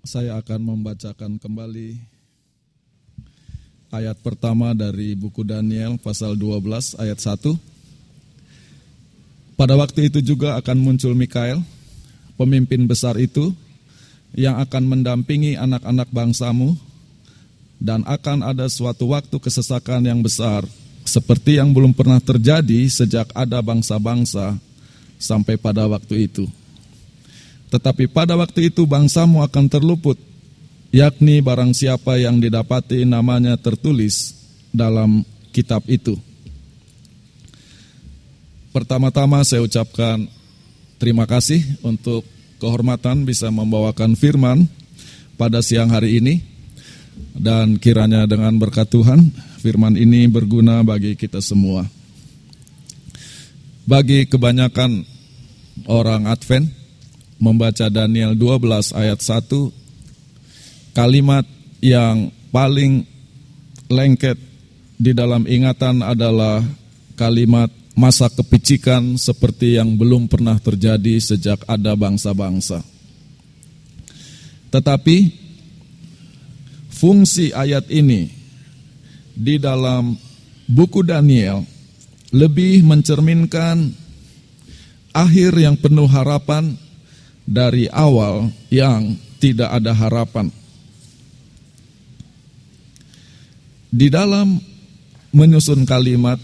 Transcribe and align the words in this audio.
saya 0.00 0.40
akan 0.40 0.60
membacakan 0.64 1.36
kembali 1.36 2.00
ayat 3.92 4.16
pertama 4.24 4.72
dari 4.72 5.12
buku 5.12 5.44
Daniel 5.44 6.00
pasal 6.00 6.36
12 6.40 6.96
ayat 6.96 7.18
1. 7.20 7.52
Pada 9.60 9.76
waktu 9.76 10.08
itu 10.08 10.24
juga 10.24 10.56
akan 10.56 10.76
muncul 10.80 11.12
Mikael, 11.12 11.60
pemimpin 12.40 12.88
besar 12.88 13.20
itu 13.20 13.52
yang 14.32 14.56
akan 14.56 14.88
mendampingi 14.88 15.60
anak-anak 15.60 16.08
bangsamu 16.08 16.80
dan 17.76 18.00
akan 18.08 18.40
ada 18.40 18.72
suatu 18.72 19.12
waktu 19.12 19.36
kesesakan 19.36 20.08
yang 20.08 20.24
besar 20.24 20.64
seperti 21.04 21.60
yang 21.60 21.76
belum 21.76 21.92
pernah 21.92 22.20
terjadi 22.22 22.88
sejak 22.88 23.28
ada 23.36 23.60
bangsa-bangsa 23.60 24.56
sampai 25.20 25.60
pada 25.60 25.84
waktu 25.84 26.24
itu. 26.30 26.48
Tetapi 27.70 28.10
pada 28.10 28.34
waktu 28.34 28.74
itu 28.74 28.82
bangsamu 28.82 29.46
akan 29.46 29.70
terluput, 29.70 30.18
yakni 30.90 31.38
barang 31.38 31.70
siapa 31.70 32.18
yang 32.18 32.42
didapati 32.42 33.06
namanya 33.06 33.54
tertulis 33.54 34.34
dalam 34.74 35.22
kitab 35.54 35.86
itu. 35.86 36.18
Pertama-tama 38.70 39.42
saya 39.42 39.66
ucapkan 39.66 40.30
terima 40.98 41.26
kasih 41.26 41.62
untuk 41.82 42.22
kehormatan 42.62 43.26
bisa 43.26 43.50
membawakan 43.50 44.14
firman 44.14 44.66
pada 45.34 45.62
siang 45.62 45.90
hari 45.90 46.22
ini. 46.22 46.34
Dan 47.30 47.76
kiranya 47.76 48.24
dengan 48.24 48.56
berkat 48.56 48.88
Tuhan, 48.88 49.30
firman 49.60 49.94
ini 49.98 50.24
berguna 50.26 50.80
bagi 50.80 51.14
kita 51.14 51.38
semua. 51.44 51.84
Bagi 53.84 54.24
kebanyakan 54.24 55.04
orang 55.84 56.30
Advent, 56.30 56.79
membaca 57.40 57.88
Daniel 57.88 58.36
12 58.36 58.92
ayat 58.92 59.18
1 59.18 59.48
kalimat 60.92 61.48
yang 61.80 62.28
paling 62.52 63.08
lengket 63.88 64.36
di 65.00 65.16
dalam 65.16 65.48
ingatan 65.48 66.04
adalah 66.04 66.60
kalimat 67.16 67.72
masa 67.96 68.28
kepicikan 68.28 69.16
seperti 69.16 69.80
yang 69.80 69.96
belum 69.96 70.28
pernah 70.28 70.60
terjadi 70.60 71.16
sejak 71.16 71.64
ada 71.64 71.96
bangsa-bangsa. 71.96 72.84
Tetapi 74.70 75.16
fungsi 76.92 77.50
ayat 77.50 77.88
ini 77.88 78.30
di 79.34 79.56
dalam 79.56 80.14
buku 80.68 81.00
Daniel 81.02 81.64
lebih 82.30 82.86
mencerminkan 82.86 83.90
akhir 85.10 85.50
yang 85.58 85.74
penuh 85.74 86.06
harapan 86.06 86.78
dari 87.50 87.90
awal 87.90 88.46
yang 88.70 89.18
tidak 89.42 89.74
ada 89.74 89.90
harapan. 89.90 90.46
Di 93.90 94.06
dalam 94.06 94.62
menyusun 95.34 95.82
kalimat, 95.82 96.38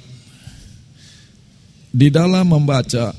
di 1.95 2.11
dalam 2.11 2.51
membaca, 2.51 3.15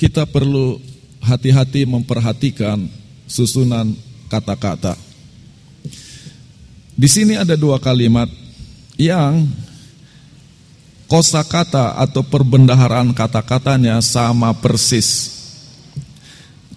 kita 0.00 0.24
perlu 0.24 0.80
hati-hati 1.20 1.84
memperhatikan 1.84 2.88
susunan 3.28 3.92
kata-kata. 4.32 4.96
Di 6.96 7.08
sini 7.10 7.36
ada 7.36 7.52
dua 7.52 7.76
kalimat 7.76 8.32
yang 8.96 9.44
kosakata 11.04 12.00
atau 12.00 12.24
perbendaharaan 12.24 13.12
kata-katanya 13.12 14.00
sama 14.00 14.56
persis 14.56 15.33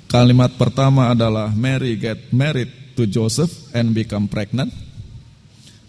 Kalimat 0.07 0.55
pertama 0.55 1.11
adalah 1.11 1.51
Mary 1.51 1.99
get 1.99 2.31
married 2.31 2.71
to 2.95 3.03
Joseph 3.03 3.51
and 3.75 3.91
become 3.91 4.31
pregnant. 4.31 4.71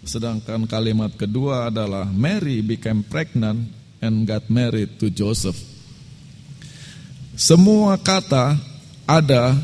Sedangkan 0.03 0.67
kalimat 0.67 1.15
kedua 1.15 1.71
adalah 1.71 2.03
Mary 2.03 2.59
became 2.59 2.99
pregnant 2.99 3.71
and 4.03 4.27
got 4.27 4.43
married 4.51 4.99
to 4.99 5.07
Joseph. 5.07 5.55
Semua 7.39 7.95
kata 7.95 8.59
ada 9.07 9.55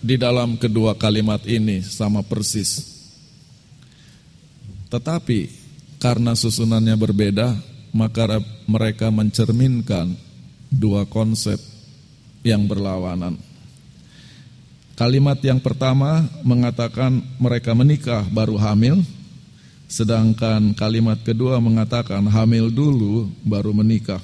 di 0.00 0.16
dalam 0.16 0.56
kedua 0.56 0.96
kalimat 0.96 1.44
ini 1.44 1.84
sama 1.84 2.24
persis. 2.24 2.88
Tetapi 4.88 5.52
karena 6.00 6.32
susunannya 6.32 6.96
berbeda, 6.96 7.52
maka 7.92 8.40
mereka 8.64 9.12
mencerminkan 9.12 10.16
dua 10.72 11.04
konsep 11.04 11.60
yang 12.40 12.64
berlawanan. 12.64 13.51
Kalimat 14.92 15.40
yang 15.40 15.56
pertama 15.56 16.28
mengatakan 16.44 17.24
mereka 17.40 17.72
menikah 17.72 18.28
baru 18.28 18.60
hamil, 18.60 19.00
sedangkan 19.88 20.76
kalimat 20.76 21.16
kedua 21.24 21.56
mengatakan 21.64 22.20
hamil 22.28 22.68
dulu 22.68 23.32
baru 23.40 23.72
menikah. 23.72 24.20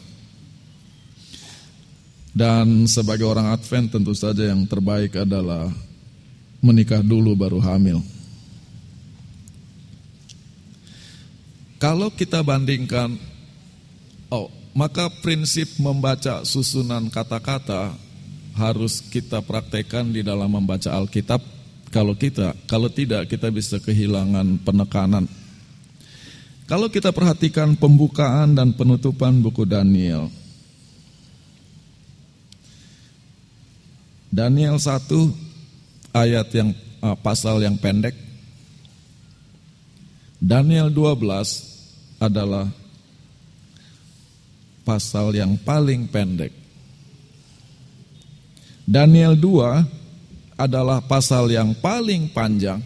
Dan 2.37 2.85
sebagai 2.85 3.25
orang 3.25 3.51
Advent 3.51 3.97
tentu 3.97 4.13
saja 4.13 4.53
yang 4.53 4.69
terbaik 4.69 5.17
adalah 5.17 5.73
menikah 6.61 7.01
dulu 7.01 7.33
baru 7.33 7.59
hamil. 7.65 7.99
Kalau 11.81 12.11
kita 12.13 12.45
bandingkan, 12.45 13.17
oh, 14.29 14.51
maka 14.77 15.09
prinsip 15.23 15.79
membaca 15.81 16.43
susunan 16.43 17.07
kata-kata 17.09 18.08
harus 18.59 18.99
kita 18.99 19.39
praktekkan 19.39 20.11
di 20.11 20.27
dalam 20.27 20.51
membaca 20.51 20.91
Alkitab. 20.91 21.39
Kalau 21.89 22.19
kita, 22.19 22.53
kalau 22.67 22.91
tidak 22.91 23.31
kita 23.31 23.49
bisa 23.49 23.79
kehilangan 23.79 24.61
penekanan. 24.61 25.25
Kalau 26.69 26.93
kita 26.93 27.15
perhatikan 27.17 27.73
pembukaan 27.79 28.53
dan 28.53 28.77
penutupan 28.77 29.41
buku 29.41 29.65
Daniel. 29.65 30.29
Daniel 34.29 34.77
1 34.77 35.09
ayat 36.13 36.49
yang 36.53 36.77
uh, 37.01 37.17
pasal 37.17 37.65
yang 37.65 37.81
pendek. 37.81 38.13
Daniel 40.37 40.93
12 40.93 42.21
adalah 42.21 42.69
pasal 44.85 45.33
yang 45.33 45.57
paling 45.57 46.05
pendek. 46.13 46.68
Daniel 48.89 49.37
2 49.37 49.85
adalah 50.57 51.05
pasal 51.05 51.53
yang 51.53 51.77
paling 51.77 52.33
panjang, 52.33 52.81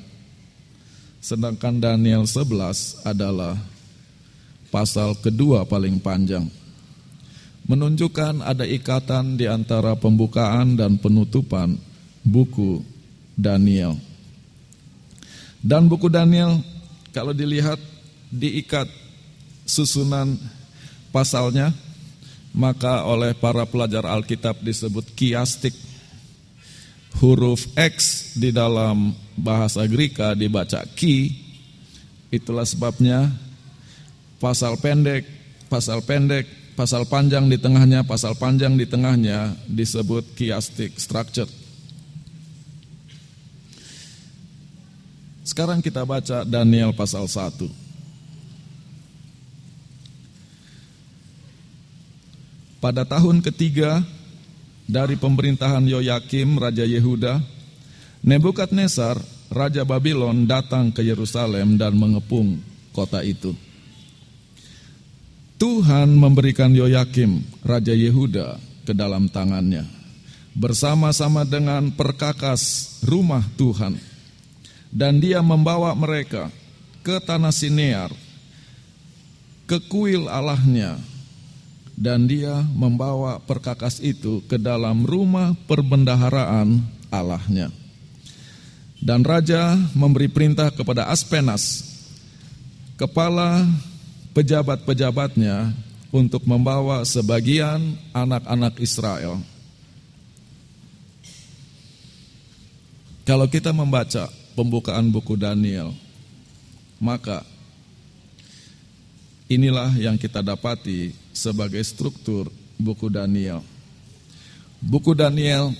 sedangkan 1.22 1.78
Daniel 1.78 2.26
11 2.26 3.06
adalah 3.06 3.54
pasal 4.74 5.14
kedua 5.14 5.62
paling 5.62 6.02
panjang. 6.02 6.50
Menunjukkan 7.70 8.42
ada 8.42 8.66
ikatan 8.66 9.38
di 9.38 9.46
antara 9.46 9.94
pembukaan 9.94 10.74
dan 10.74 10.98
penutupan 10.98 11.78
buku 12.26 12.82
Daniel. 13.38 13.94
Dan 15.62 15.86
buku 15.86 16.10
Daniel 16.10 16.66
kalau 17.14 17.30
dilihat 17.30 17.78
diikat 18.26 18.90
susunan 19.62 20.34
pasalnya 21.14 21.70
maka 22.50 23.06
oleh 23.06 23.38
para 23.38 23.62
pelajar 23.70 24.02
Alkitab 24.02 24.58
disebut 24.66 25.06
kiastik 25.14 25.91
huruf 27.20 27.68
X 27.76 28.32
di 28.38 28.54
dalam 28.54 29.12
bahasa 29.36 29.84
Greka 29.84 30.32
dibaca 30.32 30.84
ki, 30.96 31.32
itulah 32.32 32.64
sebabnya 32.64 33.28
pasal 34.40 34.80
pendek, 34.80 35.26
pasal 35.68 36.00
pendek, 36.04 36.48
pasal 36.72 37.04
panjang 37.04 37.46
di 37.46 37.60
tengahnya, 37.60 38.02
pasal 38.02 38.32
panjang 38.36 38.74
di 38.74 38.88
tengahnya 38.88 39.52
disebut 39.68 40.36
chiastic 40.36 40.96
structure. 40.96 41.48
Sekarang 45.42 45.82
kita 45.82 46.06
baca 46.06 46.46
Daniel 46.46 46.94
pasal 46.94 47.26
1. 47.26 47.66
Pada 52.82 53.06
tahun 53.06 53.38
ketiga 53.46 54.02
dari 54.92 55.16
pemerintahan 55.16 55.88
Yoyakim 55.88 56.60
Raja 56.60 56.84
Yehuda, 56.84 57.40
Nebukadnezar 58.22 59.16
Raja 59.48 59.82
Babylon 59.88 60.44
datang 60.44 60.92
ke 60.92 61.00
Yerusalem 61.00 61.80
dan 61.80 61.96
mengepung 61.96 62.60
kota 62.92 63.24
itu. 63.24 63.56
Tuhan 65.56 66.12
memberikan 66.12 66.70
Yoyakim 66.70 67.40
Raja 67.64 67.96
Yehuda 67.96 68.60
ke 68.84 68.92
dalam 68.92 69.32
tangannya 69.32 69.88
bersama-sama 70.52 71.48
dengan 71.48 71.88
perkakas 71.94 73.00
rumah 73.08 73.42
Tuhan 73.56 73.96
dan 74.92 75.16
dia 75.22 75.40
membawa 75.40 75.96
mereka 75.96 76.52
ke 77.00 77.16
tanah 77.22 77.54
Sinear 77.54 78.12
ke 79.64 79.78
kuil 79.86 80.28
Allahnya 80.28 80.98
dan 82.02 82.26
dia 82.26 82.66
membawa 82.74 83.38
perkakas 83.38 84.02
itu 84.02 84.42
ke 84.50 84.58
dalam 84.58 85.06
rumah 85.06 85.54
perbendaharaan 85.70 86.82
Allahnya. 87.14 87.70
Dan 88.98 89.22
raja 89.22 89.78
memberi 89.94 90.26
perintah 90.26 90.74
kepada 90.74 91.06
Aspenas, 91.06 91.86
kepala 92.98 93.62
pejabat-pejabatnya 94.34 95.70
untuk 96.10 96.42
membawa 96.42 97.06
sebagian 97.06 97.94
anak-anak 98.10 98.82
Israel. 98.82 99.38
Kalau 103.22 103.46
kita 103.46 103.70
membaca 103.70 104.26
pembukaan 104.58 105.06
buku 105.14 105.38
Daniel, 105.38 105.94
maka 106.98 107.46
inilah 109.50 109.94
yang 109.98 110.18
kita 110.20 110.44
dapati 110.44 111.14
sebagai 111.32 111.82
struktur 111.82 112.50
buku 112.76 113.08
Daniel. 113.08 113.62
Buku 114.82 115.14
Daniel 115.14 115.70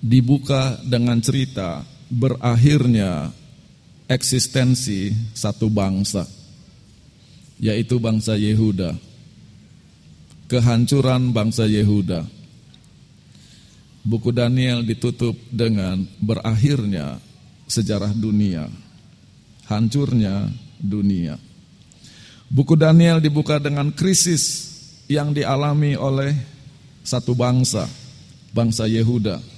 dibuka 0.00 0.80
dengan 0.84 1.20
cerita 1.20 1.84
berakhirnya 2.08 3.28
eksistensi 4.08 5.12
satu 5.36 5.68
bangsa, 5.68 6.24
yaitu 7.60 8.00
bangsa 8.00 8.38
Yehuda. 8.38 8.96
Kehancuran 10.46 11.34
bangsa 11.34 11.66
Yehuda. 11.66 12.22
Buku 14.06 14.30
Daniel 14.30 14.86
ditutup 14.86 15.34
dengan 15.50 16.06
berakhirnya 16.22 17.18
sejarah 17.66 18.14
dunia, 18.14 18.70
hancurnya 19.66 20.46
dunia. 20.78 21.45
Buku 22.46 22.78
Daniel 22.78 23.18
dibuka 23.18 23.58
dengan 23.58 23.90
krisis 23.90 24.70
yang 25.10 25.34
dialami 25.34 25.98
oleh 25.98 26.34
satu 27.02 27.34
bangsa, 27.34 27.86
bangsa 28.54 28.86
Yehuda 28.86 29.56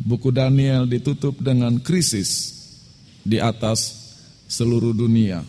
buku 0.00 0.32
Daniel 0.32 0.88
ditutup 0.88 1.36
dengan 1.38 1.76
krisis 1.80 2.56
di 3.20 3.36
atas 3.36 4.08
seluruh 4.48 4.96
dunia. 4.96 5.44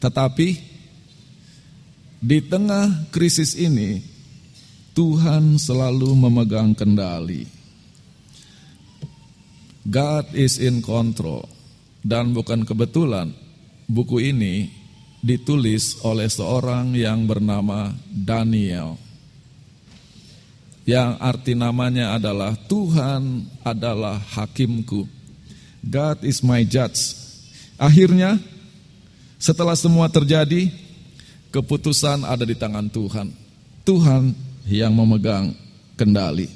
Tetapi 0.00 0.48
di 2.24 2.38
tengah 2.40 3.12
krisis 3.12 3.52
ini 3.56 4.00
Tuhan 4.96 5.60
selalu 5.60 6.16
memegang 6.16 6.72
kendali. 6.72 7.44
God 9.84 10.32
is 10.32 10.56
in 10.56 10.80
control 10.80 11.44
dan 12.00 12.32
bukan 12.32 12.64
kebetulan 12.64 13.36
buku 13.84 14.32
ini 14.32 14.72
ditulis 15.24 16.04
oleh 16.04 16.28
seorang 16.28 16.92
yang 16.92 17.24
bernama 17.24 17.96
Daniel 18.12 19.00
yang 20.84 21.16
arti 21.16 21.56
namanya 21.56 22.12
adalah 22.12 22.52
Tuhan 22.68 23.48
adalah 23.64 24.20
hakimku. 24.20 25.08
God 25.80 26.20
is 26.28 26.44
my 26.44 26.60
judge. 26.60 27.16
Akhirnya 27.80 28.36
setelah 29.40 29.72
semua 29.72 30.12
terjadi, 30.12 30.68
keputusan 31.48 32.28
ada 32.28 32.44
di 32.44 32.52
tangan 32.52 32.92
Tuhan. 32.92 33.32
Tuhan 33.84 34.36
yang 34.68 34.92
memegang 34.92 35.56
kendali. 35.96 36.52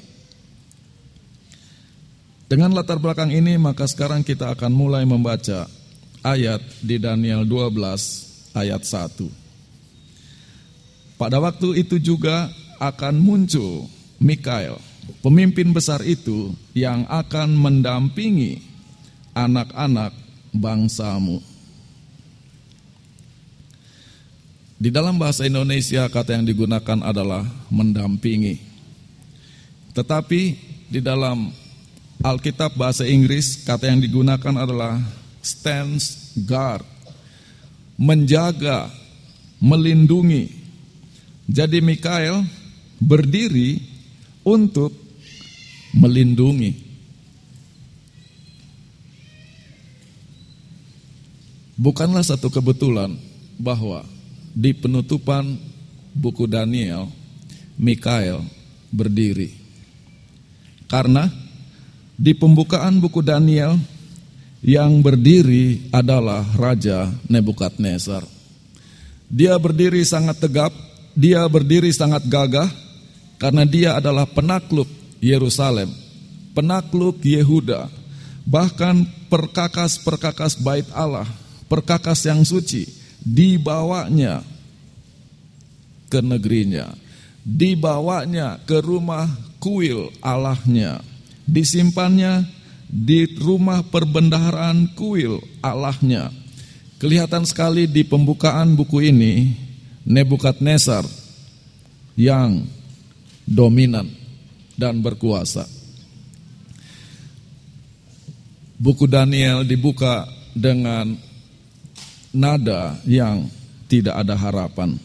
Dengan 2.49 2.73
latar 2.73 2.97
belakang 2.97 3.29
ini 3.33 3.57
maka 3.57 3.85
sekarang 3.85 4.25
kita 4.25 4.53
akan 4.53 4.73
mulai 4.73 5.05
membaca 5.05 5.69
ayat 6.21 6.61
di 6.81 6.97
Daniel 6.97 7.45
12 7.45 8.28
ayat 8.55 8.81
1. 8.85 9.29
Pada 11.19 11.37
waktu 11.43 11.83
itu 11.83 11.99
juga 11.99 12.47
akan 12.79 13.19
muncul 13.19 13.91
Mikael, 14.19 14.79
pemimpin 15.19 15.71
besar 15.75 15.99
itu 16.07 16.55
yang 16.71 17.03
akan 17.11 17.55
mendampingi 17.59 18.63
anak-anak 19.35 20.15
bangsamu. 20.55 21.43
Di 24.79 24.87
dalam 24.87 25.19
bahasa 25.19 25.43
Indonesia 25.43 26.07
kata 26.07 26.39
yang 26.39 26.47
digunakan 26.47 27.03
adalah 27.03 27.43
mendampingi. 27.67 28.63
Tetapi 29.91 30.41
di 30.87 31.03
dalam 31.03 31.51
Alkitab 32.23 32.79
bahasa 32.79 33.03
Inggris 33.03 33.67
kata 33.67 33.91
yang 33.91 33.99
digunakan 33.99 34.55
adalah 34.55 35.03
stands 35.43 36.31
guard. 36.47 36.87
Menjaga, 37.99 38.87
melindungi. 39.59 40.47
Jadi 41.51 41.83
Mikael 41.83 42.47
berdiri 42.95 43.83
untuk 44.47 44.95
melindungi. 45.91 46.87
Bukanlah 51.79 52.23
satu 52.23 52.51
kebetulan 52.51 53.15
bahwa 53.55 54.03
di 54.51 54.75
penutupan 54.75 55.55
buku 56.11 56.43
Daniel, 56.43 57.07
Mikael 57.79 58.43
berdiri. 58.91 59.55
Karena 60.91 61.31
di 62.19 62.35
pembukaan 62.35 62.99
buku 62.99 63.23
Daniel 63.23 63.79
yang 64.59 64.99
berdiri 64.99 65.87
adalah 65.91 66.43
Raja 66.55 67.07
Nebukadnezar. 67.31 68.27
Dia 69.29 69.55
berdiri 69.61 70.03
sangat 70.03 70.41
tegap, 70.41 70.73
dia 71.15 71.45
berdiri 71.47 71.93
sangat 71.93 72.25
gagah, 72.27 72.67
karena 73.39 73.63
dia 73.63 73.95
adalah 73.95 74.27
penakluk 74.27 74.89
Yerusalem, 75.23 75.87
penakluk 76.51 77.23
Yehuda, 77.23 77.87
bahkan 78.43 79.07
perkakas-perkakas 79.31 80.59
bait 80.59 80.87
Allah, 80.91 81.29
perkakas 81.71 82.25
yang 82.27 82.43
suci 82.43 82.89
dibawanya 83.21 84.43
ke 86.09 86.19
negerinya, 86.19 86.89
dibawanya 87.45 88.59
ke 88.65 88.81
rumah 88.81 89.29
kuil 89.61 90.09
Allahnya, 90.19 90.99
disimpannya 91.45 92.58
di 92.89 93.29
rumah 93.37 93.85
perbendaharaan 93.85 94.97
kuil 94.97 95.37
Allahnya. 95.61 96.33
Kelihatan 96.99 97.45
sekali 97.47 97.87
di 97.87 98.03
pembukaan 98.03 98.75
buku 98.75 99.07
ini 99.07 99.55
Nebukadnezar 100.09 101.05
yang 102.17 102.65
dominan 103.45 104.09
dan 104.73 105.05
berkuasa. 105.05 105.69
Buku 108.79 109.05
Daniel 109.05 109.61
dibuka 109.67 110.25
dengan 110.57 111.13
nada 112.33 112.97
yang 113.05 113.45
tidak 113.85 114.17
ada 114.17 114.33
harapan. 114.33 114.97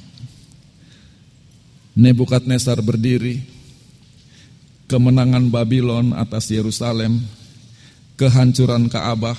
Nebukadnezar 1.92 2.80
berdiri, 2.80 3.44
kemenangan 4.88 5.52
Babylon 5.52 6.16
atas 6.16 6.48
Yerusalem, 6.48 7.18
kehancuran 8.14 8.86
Ka'bah, 8.86 9.36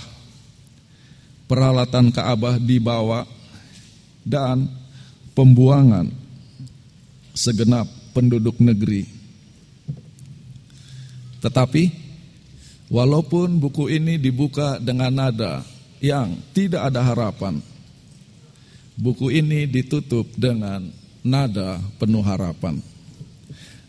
peralatan 1.48 2.12
Ka'bah 2.12 2.60
dibawa, 2.60 3.24
dan 4.26 4.66
pembuangan 5.38 6.10
segenap 7.36 7.86
penduduk 8.16 8.58
negeri. 8.58 9.06
Tetapi 11.44 11.84
walaupun 12.90 13.62
buku 13.62 13.92
ini 13.94 14.18
dibuka 14.18 14.82
dengan 14.82 15.14
nada 15.14 15.62
yang 16.02 16.34
tidak 16.58 16.90
ada 16.90 17.06
harapan, 17.06 17.62
buku 18.98 19.30
ini 19.30 19.70
ditutup 19.70 20.26
dengan 20.34 20.90
nada 21.22 21.78
penuh 22.02 22.26
harapan. 22.26 22.82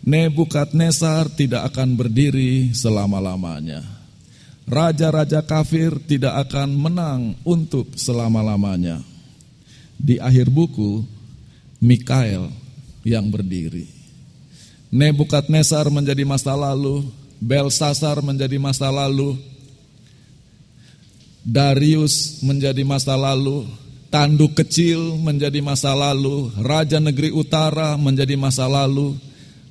Nebukadnezar 0.06 1.32
tidak 1.34 1.72
akan 1.72 1.98
berdiri 1.98 2.70
selama-lamanya. 2.76 3.95
Raja-raja 4.66 5.46
kafir 5.46 5.94
tidak 6.10 6.50
akan 6.50 6.74
menang 6.74 7.38
untuk 7.46 7.94
selama-lamanya. 7.94 8.98
Di 9.94 10.18
akhir 10.18 10.50
buku, 10.50 11.06
Mikael 11.78 12.50
yang 13.06 13.30
berdiri. 13.30 13.86
Nebukadnezar 14.90 15.86
menjadi 15.86 16.26
masa 16.26 16.58
lalu, 16.58 17.06
Belsasar 17.38 18.18
menjadi 18.24 18.58
masa 18.58 18.90
lalu, 18.90 19.38
Darius 21.46 22.42
menjadi 22.42 22.82
masa 22.82 23.14
lalu, 23.14 23.70
tanduk 24.10 24.58
kecil 24.58 25.14
menjadi 25.14 25.62
masa 25.62 25.94
lalu, 25.94 26.50
raja 26.58 26.98
negeri 26.98 27.30
utara 27.30 27.94
menjadi 27.94 28.34
masa 28.34 28.66
lalu, 28.66 29.14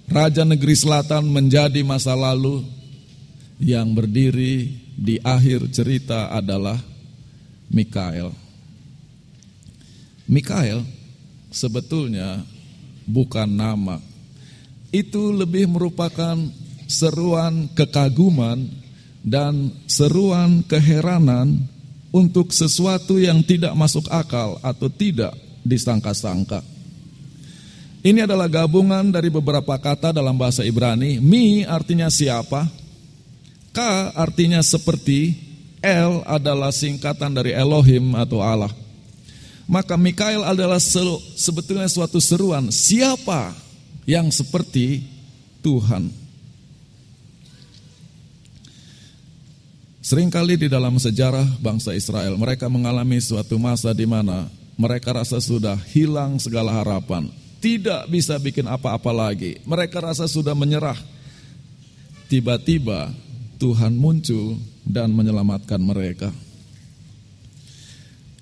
raja 0.08 0.48
negeri 0.48 0.72
selatan 0.72 1.28
menjadi 1.28 1.84
masa 1.84 2.16
lalu. 2.16 2.64
Yang 3.56 3.88
berdiri 3.96 4.54
di 4.96 5.20
akhir 5.20 5.68
cerita 5.76 6.32
adalah 6.32 6.80
Mikael. 7.70 8.32
Mikael 10.26 10.82
sebetulnya 11.52 12.42
bukan 13.06 13.46
nama 13.46 14.02
itu 14.90 15.36
lebih 15.36 15.68
merupakan 15.70 16.40
seruan 16.88 17.68
kekaguman 17.76 18.66
dan 19.22 19.74
seruan 19.86 20.64
keheranan 20.66 21.68
untuk 22.16 22.56
sesuatu 22.56 23.20
yang 23.20 23.44
tidak 23.44 23.76
masuk 23.76 24.08
akal 24.08 24.56
atau 24.64 24.88
tidak 24.88 25.36
disangka-sangka. 25.68 26.64
Ini 28.06 28.30
adalah 28.30 28.46
gabungan 28.46 29.10
dari 29.10 29.34
beberapa 29.34 29.76
kata 29.82 30.14
dalam 30.14 30.38
bahasa 30.38 30.62
Ibrani. 30.62 31.18
Mi 31.18 31.66
artinya 31.66 32.06
siapa, 32.06 32.70
K 33.76 33.80
artinya 34.16 34.64
seperti, 34.64 35.36
L 35.84 36.24
adalah 36.24 36.72
singkatan 36.72 37.36
dari 37.36 37.52
Elohim 37.52 38.16
atau 38.16 38.40
Allah. 38.40 38.72
Maka 39.68 40.00
Mikael 40.00 40.48
adalah 40.48 40.80
sebetulnya 41.36 41.92
suatu 41.92 42.24
seruan, 42.24 42.72
siapa 42.72 43.52
yang 44.08 44.32
seperti 44.32 45.04
Tuhan. 45.60 46.08
Seringkali 50.06 50.56
di 50.56 50.68
dalam 50.72 50.96
sejarah 50.96 51.60
bangsa 51.60 51.92
Israel, 51.98 52.40
mereka 52.40 52.72
mengalami 52.72 53.20
suatu 53.20 53.60
masa 53.60 53.92
di 53.92 54.08
mana 54.08 54.48
mereka 54.80 55.18
rasa 55.18 55.42
sudah 55.44 55.76
hilang 55.92 56.38
segala 56.40 56.72
harapan 56.72 57.28
tidak 57.66 58.06
bisa 58.14 58.38
bikin 58.38 58.70
apa-apa 58.70 59.10
lagi. 59.10 59.58
Mereka 59.66 59.98
rasa 59.98 60.30
sudah 60.30 60.54
menyerah. 60.54 61.02
Tiba-tiba 62.30 63.10
Tuhan 63.56 63.96
muncul 63.96 64.60
dan 64.86 65.12
menyelamatkan 65.16 65.80
mereka. 65.80 66.30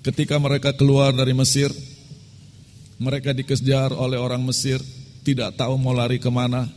Ketika 0.04 0.36
mereka 0.36 0.76
keluar 0.76 1.16
dari 1.16 1.32
Mesir, 1.32 1.72
mereka 3.00 3.32
dikejar 3.32 3.96
oleh 3.96 4.20
orang 4.20 4.44
Mesir, 4.44 4.76
tidak 5.24 5.56
tahu 5.56 5.80
mau 5.80 5.96
lari 5.96 6.20
ke 6.20 6.28
mana. 6.28 6.68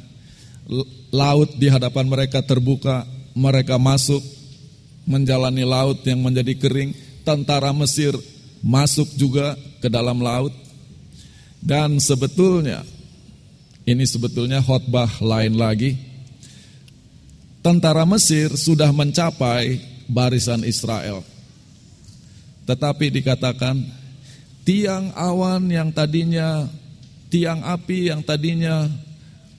Laut 1.12 1.52
di 1.60 1.68
hadapan 1.68 2.08
mereka 2.08 2.40
terbuka, 2.40 3.04
mereka 3.36 3.76
masuk 3.76 4.24
menjalani 5.04 5.68
laut 5.68 6.00
yang 6.08 6.24
menjadi 6.24 6.56
kering. 6.56 6.96
Tentara 7.28 7.76
Mesir 7.76 8.16
masuk 8.64 9.12
juga 9.20 9.60
ke 9.84 9.92
dalam 9.92 10.24
laut, 10.24 10.56
dan 11.60 12.00
sebetulnya 12.00 12.88
ini 13.84 14.08
sebetulnya 14.08 14.64
khotbah 14.64 15.12
lain 15.20 15.60
lagi. 15.60 16.07
Tentara 17.68 18.08
Mesir 18.08 18.48
sudah 18.56 18.96
mencapai 18.96 19.84
barisan 20.08 20.64
Israel. 20.64 21.20
Tetapi 22.64 23.12
dikatakan 23.12 23.76
tiang 24.64 25.12
awan 25.12 25.68
yang 25.68 25.92
tadinya 25.92 26.64
tiang 27.28 27.68
api 27.68 28.08
yang 28.08 28.24
tadinya 28.24 28.88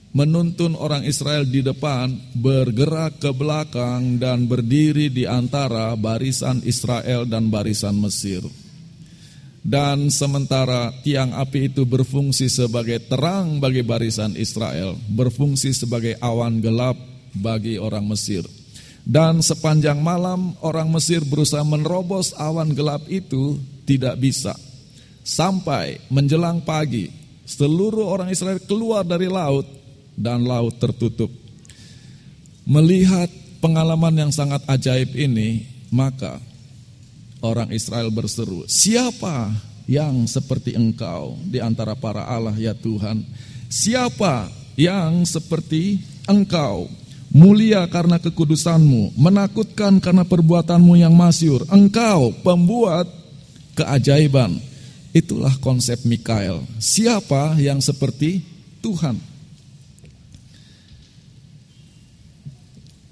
menuntun 0.09 0.73
orang 0.73 1.05
Israel 1.05 1.45
di 1.45 1.61
depan 1.61 2.33
bergerak 2.33 3.21
ke 3.21 3.29
belakang 3.29 4.17
dan 4.17 4.49
berdiri 4.49 5.13
di 5.13 5.29
antara 5.29 5.93
barisan 5.93 6.65
Israel 6.65 7.29
dan 7.29 7.53
barisan 7.53 7.93
Mesir. 7.93 8.41
Dan 9.61 10.09
sementara 10.09 10.97
tiang 11.05 11.37
api 11.37 11.69
itu 11.69 11.85
berfungsi 11.85 12.49
sebagai 12.49 13.05
terang 13.05 13.61
bagi 13.61 13.85
barisan 13.85 14.33
Israel, 14.33 14.97
berfungsi 15.13 15.77
sebagai 15.77 16.17
awan 16.17 16.57
gelap 16.57 17.08
bagi 17.35 17.81
orang 17.81 18.05
Mesir. 18.05 18.45
Dan 19.03 19.41
sepanjang 19.41 19.97
malam 19.99 20.53
orang 20.61 20.89
Mesir 20.93 21.25
berusaha 21.25 21.65
menerobos 21.65 22.35
awan 22.37 22.71
gelap 22.75 23.05
itu 23.09 23.57
tidak 23.87 24.19
bisa. 24.21 24.53
Sampai 25.25 25.97
menjelang 26.13 26.61
pagi, 26.61 27.09
seluruh 27.45 28.05
orang 28.05 28.29
Israel 28.29 28.61
keluar 28.61 29.01
dari 29.01 29.25
laut 29.25 29.65
dan 30.13 30.45
laut 30.45 30.77
tertutup. 30.77 31.29
Melihat 32.69 33.29
pengalaman 33.61 34.13
yang 34.13 34.31
sangat 34.33 34.61
ajaib 34.69 35.09
ini, 35.17 35.65
maka 35.89 36.37
Orang 37.39 37.71
Israel 37.71 38.11
berseru, 38.11 38.67
siapa 38.67 39.55
yang 39.87 40.27
seperti 40.27 40.75
engkau 40.75 41.39
di 41.47 41.63
antara 41.63 41.95
para 41.95 42.27
Allah 42.27 42.51
ya 42.59 42.75
Tuhan? 42.75 43.23
Siapa 43.71 44.51
yang 44.75 45.23
seperti 45.23 46.03
engkau? 46.27 46.91
Mulia 47.29 47.85
karena 47.85 48.17
kekudusanmu, 48.17 49.13
menakutkan 49.13 50.01
karena 50.01 50.25
perbuatanmu 50.25 50.97
yang 50.97 51.13
masyur. 51.13 51.61
Engkau 51.69 52.33
pembuat 52.41 53.05
keajaiban. 53.77 54.57
Itulah 55.13 55.53
konsep 55.61 56.01
Mikael. 56.09 56.65
Siapa 56.81 57.57
yang 57.61 57.85
seperti 57.85 58.41
Tuhan? 58.81 59.17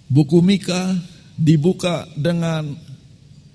Buku 0.09 0.41
Mika 0.41 0.97
dibuka 1.37 2.09
dengan 2.17 2.73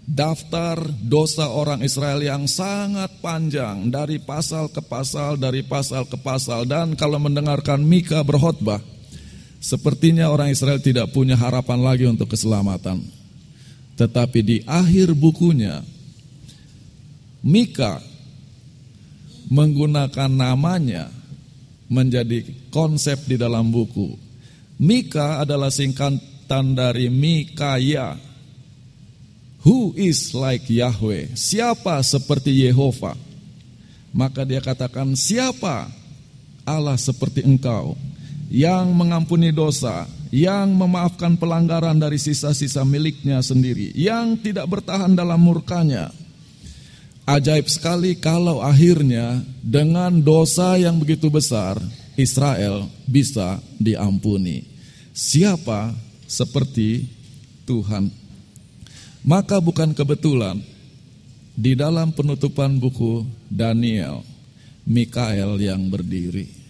daftar 0.06 0.78
dosa 1.02 1.50
orang 1.50 1.82
Israel 1.82 2.22
yang 2.22 2.46
sangat 2.46 3.18
panjang 3.18 3.90
dari 3.90 4.22
pasal 4.22 4.70
ke 4.70 4.82
pasal, 4.82 5.38
dari 5.38 5.66
pasal 5.66 6.06
ke 6.06 6.18
pasal 6.18 6.66
dan 6.68 6.94
kalau 6.94 7.18
mendengarkan 7.18 7.82
Mika 7.82 8.20
berkhotbah 8.22 8.82
sepertinya 9.62 10.26
orang 10.26 10.50
Israel 10.50 10.82
tidak 10.82 11.14
punya 11.14 11.38
harapan 11.38 11.78
lagi 11.78 12.04
untuk 12.10 12.34
keselamatan. 12.34 12.98
Tetapi 13.94 14.40
di 14.42 14.58
akhir 14.66 15.14
bukunya 15.14 15.86
Mika 17.46 18.02
menggunakan 19.46 20.30
namanya 20.30 21.10
menjadi 21.86 22.42
konsep 22.74 23.22
di 23.30 23.38
dalam 23.38 23.70
buku. 23.70 24.18
Mika 24.82 25.42
adalah 25.44 25.70
singkatan 25.70 26.74
dari 26.74 27.06
Mikaya 27.12 28.18
Who 29.62 29.94
is 29.94 30.34
like 30.34 30.66
Yahweh? 30.66 31.38
Siapa 31.38 32.02
seperti 32.02 32.66
Yehova? 32.66 33.14
Maka 34.10 34.42
dia 34.42 34.58
katakan, 34.58 35.14
siapa 35.14 35.86
Allah 36.66 36.98
seperti 36.98 37.46
engkau 37.46 37.94
yang 38.52 38.92
mengampuni 38.92 39.48
dosa, 39.48 40.04
yang 40.28 40.76
memaafkan 40.76 41.40
pelanggaran 41.40 41.96
dari 41.96 42.20
sisa-sisa 42.20 42.84
miliknya 42.84 43.40
sendiri, 43.40 43.96
yang 43.96 44.36
tidak 44.36 44.68
bertahan 44.68 45.16
dalam 45.16 45.40
murkanya. 45.40 46.12
Ajaib 47.24 47.70
sekali 47.72 48.12
kalau 48.20 48.60
akhirnya 48.60 49.40
dengan 49.64 50.20
dosa 50.20 50.76
yang 50.76 51.00
begitu 51.00 51.32
besar, 51.32 51.80
Israel 52.20 52.92
bisa 53.08 53.56
diampuni. 53.80 54.68
Siapa 55.16 55.96
seperti 56.28 57.08
Tuhan 57.64 58.22
maka 59.22 59.62
bukan 59.62 59.94
kebetulan 59.94 60.58
di 61.54 61.78
dalam 61.78 62.10
penutupan 62.10 62.74
buku 62.74 63.22
Daniel, 63.46 64.26
Mikael 64.82 65.62
yang 65.62 65.86
berdiri. 65.86 66.61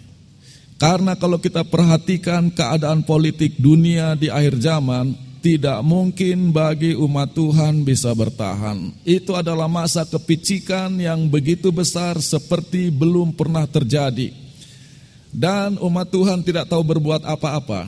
Karena 0.83 1.15
kalau 1.15 1.39
kita 1.39 1.62
perhatikan 1.62 2.51
keadaan 2.51 3.07
politik 3.07 3.55
dunia 3.55 4.19
di 4.19 4.27
akhir 4.27 4.59
zaman, 4.59 5.15
tidak 5.39 5.79
mungkin 5.87 6.51
bagi 6.51 6.99
umat 6.99 7.39
Tuhan 7.39 7.87
bisa 7.87 8.11
bertahan. 8.11 8.91
Itu 9.07 9.39
adalah 9.39 9.71
masa 9.71 10.03
kepicikan 10.03 10.99
yang 10.99 11.31
begitu 11.31 11.71
besar 11.71 12.19
seperti 12.19 12.91
belum 12.91 13.31
pernah 13.31 13.62
terjadi. 13.62 14.35
Dan 15.31 15.79
umat 15.79 16.11
Tuhan 16.11 16.43
tidak 16.43 16.67
tahu 16.67 16.83
berbuat 16.83 17.31
apa-apa 17.31 17.87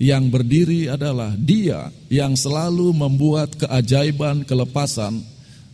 yang 0.00 0.32
berdiri 0.32 0.88
adalah 0.88 1.36
dia 1.36 1.92
yang 2.08 2.32
selalu 2.32 2.96
membuat 2.96 3.60
keajaiban 3.60 4.40
kelepasan 4.48 5.20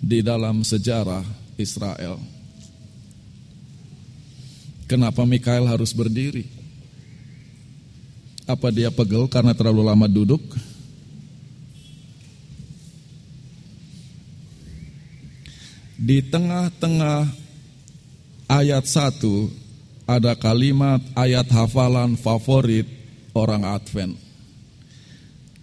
di 0.03 0.27
dalam 0.27 0.67
sejarah 0.67 1.23
Israel. 1.55 2.38
Kenapa 4.88 5.21
Mikael 5.28 5.68
harus 5.68 5.92
berdiri? 5.92 6.49
Apa 8.49 8.73
dia 8.73 8.88
pegel 8.88 9.28
karena 9.28 9.52
terlalu 9.52 9.85
lama 9.85 10.09
duduk? 10.09 10.40
Di 16.00 16.25
tengah-tengah 16.25 17.28
ayat 18.49 18.88
1 18.88 20.09
ada 20.09 20.33
kalimat 20.33 21.04
ayat 21.12 21.45
hafalan 21.52 22.16
favorit 22.16 22.88
orang 23.37 23.68
Advent. 23.68 24.16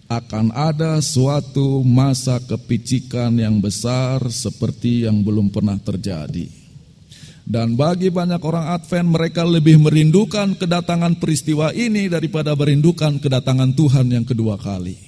Akan 0.06 0.54
ada 0.54 1.02
suatu 1.02 1.82
masa 1.82 2.38
kepicikan 2.38 3.34
yang 3.34 3.58
besar 3.58 4.22
seperti 4.30 5.02
yang 5.02 5.18
belum 5.18 5.50
pernah 5.50 5.74
terjadi. 5.82 6.65
Dan 7.46 7.78
bagi 7.78 8.10
banyak 8.10 8.42
orang 8.42 8.74
Advent 8.74 9.06
mereka 9.06 9.46
lebih 9.46 9.78
merindukan 9.78 10.58
kedatangan 10.58 11.14
peristiwa 11.22 11.70
ini 11.70 12.10
daripada 12.10 12.58
merindukan 12.58 13.22
kedatangan 13.22 13.70
Tuhan 13.70 14.10
yang 14.10 14.26
kedua 14.26 14.58
kali. 14.58 14.98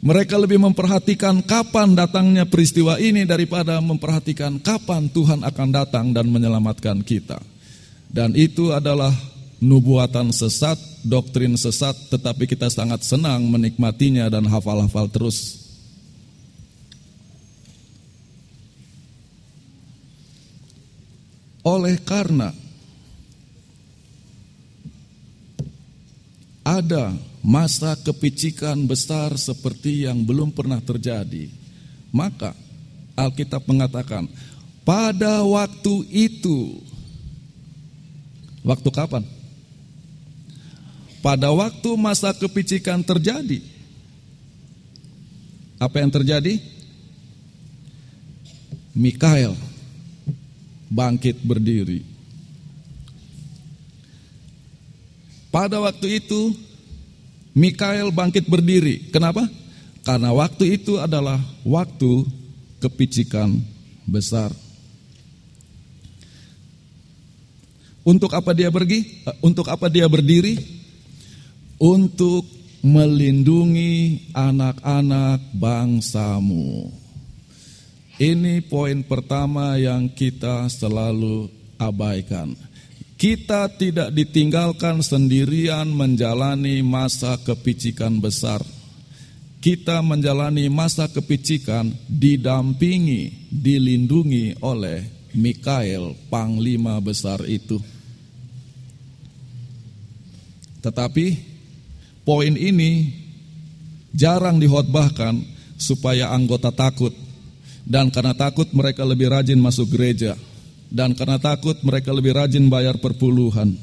Mereka 0.00 0.40
lebih 0.40 0.56
memperhatikan 0.56 1.44
kapan 1.44 1.92
datangnya 1.92 2.48
peristiwa 2.48 2.96
ini 2.96 3.28
daripada 3.28 3.76
memperhatikan 3.84 4.56
kapan 4.56 5.12
Tuhan 5.12 5.44
akan 5.44 5.68
datang 5.68 6.16
dan 6.16 6.32
menyelamatkan 6.32 7.04
kita. 7.04 7.44
Dan 8.08 8.32
itu 8.32 8.72
adalah 8.72 9.12
nubuatan 9.60 10.32
sesat, 10.32 10.80
doktrin 11.04 11.60
sesat, 11.60 11.92
tetapi 12.08 12.48
kita 12.48 12.72
sangat 12.72 13.04
senang 13.04 13.44
menikmatinya 13.52 14.32
dan 14.32 14.48
hafal-hafal 14.48 15.12
terus. 15.12 15.65
Oleh 21.66 21.98
karena 21.98 22.54
ada 26.62 27.10
masa 27.42 27.98
kepicikan 27.98 28.86
besar 28.86 29.34
seperti 29.34 30.06
yang 30.06 30.22
belum 30.22 30.54
pernah 30.54 30.78
terjadi, 30.78 31.50
maka 32.14 32.54
Alkitab 33.18 33.66
mengatakan, 33.66 34.30
pada 34.86 35.42
waktu 35.42 36.06
itu, 36.14 36.78
waktu 38.62 38.86
kapan? 38.94 39.26
Pada 41.18 41.50
waktu 41.50 41.90
masa 41.98 42.30
kepicikan 42.30 43.02
terjadi, 43.02 43.58
apa 45.82 45.98
yang 45.98 46.14
terjadi? 46.14 46.62
Mikael 48.94 49.65
bangkit 50.90 51.42
berdiri. 51.42 52.02
Pada 55.50 55.80
waktu 55.80 56.20
itu 56.20 56.52
Mikael 57.56 58.12
bangkit 58.12 58.44
berdiri. 58.44 59.08
Kenapa? 59.08 59.48
Karena 60.04 60.28
waktu 60.36 60.76
itu 60.76 61.00
adalah 61.00 61.40
waktu 61.64 62.28
kepicikan 62.84 63.56
besar. 64.04 64.52
Untuk 68.04 68.36
apa 68.36 68.52
dia 68.52 68.68
pergi? 68.68 69.24
Untuk 69.40 69.72
apa 69.72 69.88
dia 69.88 70.04
berdiri? 70.06 70.60
Untuk 71.80 72.44
melindungi 72.84 74.30
anak-anak 74.36 75.40
bangsamu. 75.56 76.92
Ini 78.16 78.64
poin 78.64 79.04
pertama 79.04 79.76
yang 79.76 80.08
kita 80.08 80.72
selalu 80.72 81.52
abaikan. 81.76 82.56
Kita 83.20 83.68
tidak 83.76 84.08
ditinggalkan 84.16 85.04
sendirian 85.04 85.92
menjalani 85.92 86.80
masa 86.80 87.36
kepicikan 87.36 88.16
besar. 88.16 88.64
Kita 89.60 90.00
menjalani 90.00 90.72
masa 90.72 91.12
kepicikan 91.12 91.92
didampingi, 92.08 93.52
dilindungi 93.52 94.64
oleh 94.64 95.04
Mikael, 95.36 96.16
panglima 96.32 96.96
besar 97.04 97.44
itu. 97.44 97.76
Tetapi 100.80 101.26
poin 102.24 102.56
ini 102.56 103.12
jarang 104.16 104.56
dihotbahkan 104.56 105.36
supaya 105.76 106.32
anggota 106.32 106.72
takut 106.72 107.25
dan 107.86 108.10
karena 108.10 108.34
takut 108.34 108.66
mereka 108.74 109.06
lebih 109.06 109.30
rajin 109.30 109.62
masuk 109.62 109.94
gereja. 109.94 110.34
Dan 110.90 111.14
karena 111.14 111.38
takut 111.38 111.78
mereka 111.86 112.10
lebih 112.10 112.34
rajin 112.34 112.66
bayar 112.66 112.98
perpuluhan. 112.98 113.74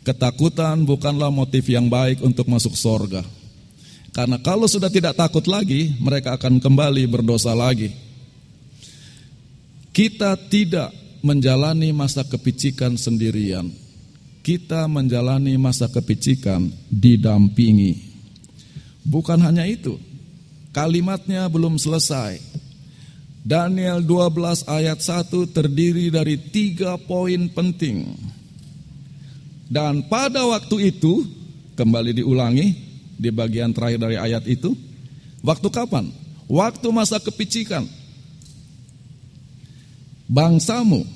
Ketakutan 0.00 0.88
bukanlah 0.88 1.28
motif 1.28 1.68
yang 1.68 1.92
baik 1.92 2.24
untuk 2.24 2.48
masuk 2.48 2.72
sorga. 2.72 3.20
Karena 4.16 4.40
kalau 4.40 4.64
sudah 4.64 4.88
tidak 4.88 5.16
takut 5.16 5.44
lagi, 5.44 5.92
mereka 6.00 6.34
akan 6.40 6.60
kembali 6.60 7.04
berdosa 7.08 7.52
lagi. 7.52 7.92
Kita 9.92 10.34
tidak 10.48 10.92
menjalani 11.20 11.92
masa 11.92 12.24
kepicikan 12.24 12.96
sendirian. 12.96 13.68
Kita 14.40 14.88
menjalani 14.88 15.60
masa 15.60 15.92
kepicikan 15.92 16.72
didampingi. 16.88 18.08
Bukan 19.04 19.40
hanya 19.44 19.68
itu, 19.68 20.00
kalimatnya 20.72 21.44
belum 21.52 21.76
selesai. 21.76 22.40
Daniel 23.40 24.04
12 24.04 24.68
ayat 24.68 25.00
1 25.00 25.32
terdiri 25.56 26.12
dari 26.12 26.36
tiga 26.36 27.00
poin 27.00 27.48
penting. 27.48 28.12
Dan 29.70 30.04
pada 30.10 30.44
waktu 30.44 30.92
itu, 30.92 31.24
kembali 31.78 32.20
diulangi 32.20 32.74
di 33.16 33.30
bagian 33.32 33.72
terakhir 33.72 34.00
dari 34.02 34.16
ayat 34.20 34.44
itu, 34.44 34.76
waktu 35.40 35.68
kapan? 35.72 36.12
Waktu 36.50 36.88
masa 36.90 37.22
kepicikan. 37.22 37.86
Bangsamu 40.26 41.06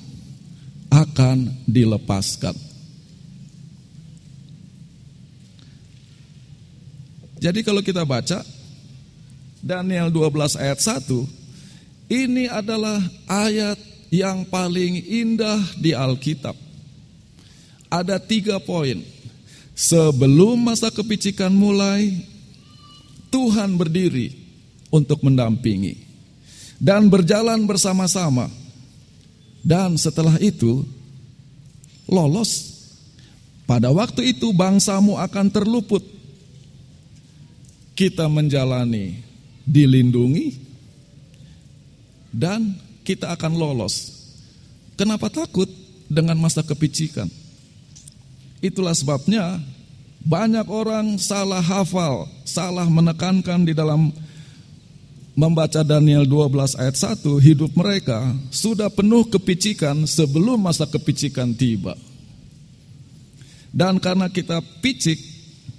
akan 0.89 1.51
dilepaskan. 1.67 2.55
Jadi 7.39 7.61
kalau 7.61 7.83
kita 7.83 8.01
baca 8.07 8.41
Daniel 9.59 10.09
12 10.09 10.55
ayat 10.55 10.79
1 10.81 11.44
ini 12.09 12.45
adalah 12.45 13.01
ayat 13.25 13.77
yang 14.13 14.45
paling 14.45 15.01
indah 15.05 15.59
di 15.77 15.91
Alkitab. 15.91 16.55
Ada 17.89 18.21
tiga 18.21 18.61
poin. 18.61 19.01
Sebelum 19.75 20.55
masa 20.55 20.87
kepicikan 20.87 21.51
mulai, 21.51 22.15
Tuhan 23.27 23.75
berdiri 23.75 24.31
untuk 24.87 25.19
mendampingi 25.19 25.99
dan 26.79 27.11
berjalan 27.11 27.67
bersama-sama. 27.67 28.47
Dan 29.65 29.99
setelah 29.99 30.39
itu, 30.39 30.85
lolos. 32.05 32.77
Pada 33.65 33.89
waktu 33.89 34.31
itu 34.37 34.53
bangsamu 34.53 35.17
akan 35.17 35.49
terluput. 35.49 36.05
Kita 37.97 38.29
menjalani, 38.29 39.19
dilindungi, 39.65 40.64
dan 42.35 42.75
kita 43.07 43.31
akan 43.31 43.55
lolos. 43.55 44.11
Kenapa 44.99 45.31
takut 45.31 45.71
dengan 46.11 46.35
masa 46.35 46.59
kepicikan? 46.67 47.31
Itulah 48.59 48.91
sebabnya 48.91 49.63
banyak 50.19 50.67
orang 50.67 51.15
salah 51.15 51.63
hafal, 51.63 52.27
salah 52.43 52.89
menekankan 52.91 53.63
di 53.63 53.71
dalam 53.71 54.11
membaca 55.35 55.83
Daniel 55.83 56.27
12 56.27 56.79
ayat 56.79 56.95
1, 56.95 57.23
hidup 57.43 57.71
mereka 57.75 58.35
sudah 58.51 58.87
penuh 58.91 59.27
kepicikan 59.27 60.07
sebelum 60.07 60.59
masa 60.59 60.87
kepicikan 60.87 61.51
tiba. 61.55 61.95
Dan 63.75 63.99
karena 63.99 64.31
kita 64.31 64.63
picik, 64.79 65.19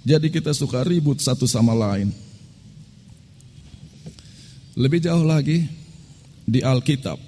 jadi 0.05 0.29
kita 0.29 0.53
suka 0.53 0.85
ribut 0.85 1.19
satu 1.25 1.49
sama 1.49 1.73
lain. 1.73 2.13
Lebih 4.77 5.01
jauh 5.09 5.25
lagi, 5.25 5.65
di 6.47 6.63
Alkitab. 6.63 7.19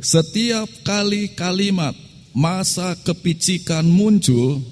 Setiap 0.00 0.68
kali 0.84 1.32
kalimat 1.32 1.96
masa 2.36 2.94
kepicikan 3.00 3.84
muncul, 3.84 4.62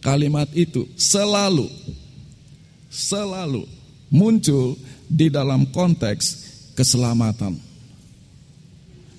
kalimat 0.00 0.48
itu 0.54 0.88
selalu 0.96 1.68
selalu 2.88 3.66
muncul 4.10 4.78
di 5.10 5.26
dalam 5.30 5.66
konteks 5.70 6.24
keselamatan. 6.78 7.58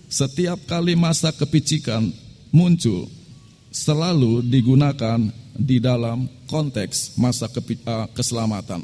Setiap 0.07 0.63
kali 0.63 0.95
masa 0.95 1.35
kepicikan 1.35 2.07
muncul 2.55 3.11
selalu 3.71 4.39
digunakan 4.47 5.19
di 5.55 5.83
dalam 5.83 6.27
konteks 6.47 7.19
masa 7.19 7.51
eh, 7.51 8.07
keselamatan. 8.15 8.83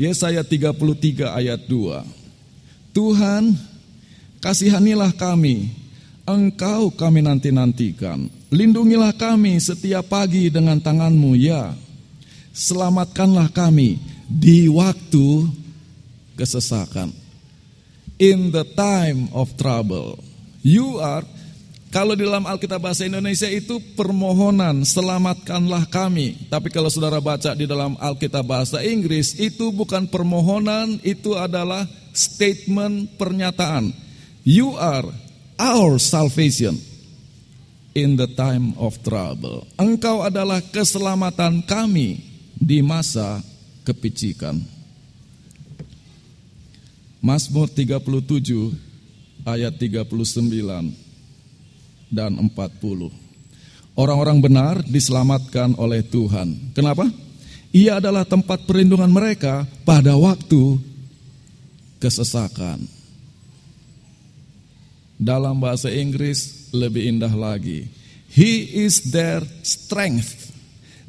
Yesaya 0.00 0.40
33 0.40 1.28
ayat 1.28 1.60
2. 1.68 2.19
Tuhan, 2.90 3.54
kasihanilah 4.42 5.14
kami, 5.14 5.70
Engkau 6.26 6.94
kami 6.94 7.26
nanti-nantikan. 7.26 8.30
Lindungilah 8.50 9.14
kami 9.14 9.58
setiap 9.58 10.10
pagi 10.10 10.50
dengan 10.50 10.78
tanganmu, 10.78 11.34
ya. 11.38 11.74
Selamatkanlah 12.50 13.50
kami 13.50 13.98
di 14.26 14.66
waktu 14.70 15.46
kesesakan. 16.34 17.14
In 18.20 18.52
the 18.52 18.62
time 18.62 19.32
of 19.32 19.54
trouble. 19.56 20.20
You 20.60 21.00
are, 21.00 21.24
kalau 21.90 22.14
di 22.14 22.22
dalam 22.22 22.46
Alkitab 22.46 22.78
Bahasa 22.84 23.02
Indonesia 23.02 23.50
itu 23.50 23.82
permohonan, 23.98 24.86
selamatkanlah 24.86 25.90
kami. 25.90 26.38
Tapi 26.46 26.70
kalau 26.70 26.86
saudara 26.86 27.18
baca 27.18 27.50
di 27.58 27.66
dalam 27.66 27.98
Alkitab 27.98 28.46
Bahasa 28.46 28.78
Inggris, 28.86 29.34
itu 29.34 29.74
bukan 29.74 30.06
permohonan, 30.06 31.02
itu 31.02 31.34
adalah 31.34 31.90
statement 32.12 33.16
pernyataan. 33.16 33.92
You 34.42 34.74
are 34.74 35.06
our 35.60 36.00
salvation 36.00 36.80
in 37.92 38.16
the 38.16 38.28
time 38.32 38.72
of 38.80 38.96
trouble. 39.04 39.66
Engkau 39.76 40.24
adalah 40.24 40.62
keselamatan 40.64 41.62
kami 41.66 42.22
di 42.56 42.80
masa 42.80 43.42
kepicikan. 43.84 44.60
Mazmur 47.20 47.68
37 47.68 48.72
ayat 49.44 49.76
39 49.76 50.48
dan 52.08 52.32
40. 52.40 53.12
Orang-orang 53.92 54.38
benar 54.40 54.80
diselamatkan 54.88 55.76
oleh 55.76 56.00
Tuhan. 56.00 56.72
Kenapa? 56.72 57.04
Ia 57.70 58.00
adalah 58.00 58.24
tempat 58.24 58.64
perlindungan 58.64 59.12
mereka 59.12 59.68
pada 59.84 60.16
waktu 60.16 60.80
kesesakan. 62.00 62.82
Dalam 65.20 65.60
bahasa 65.60 65.92
Inggris 65.92 66.72
lebih 66.72 67.12
indah 67.12 67.30
lagi. 67.30 67.84
He 68.32 68.82
is 68.82 69.12
their 69.12 69.44
strength. 69.60 70.48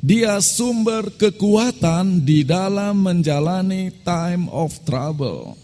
Dia 0.01 0.41
sumber 0.41 1.13
kekuatan 1.13 2.25
di 2.25 2.41
dalam 2.43 3.05
menjalani 3.05 3.93
time 4.03 4.51
of 4.51 4.73
trouble. 4.83 5.55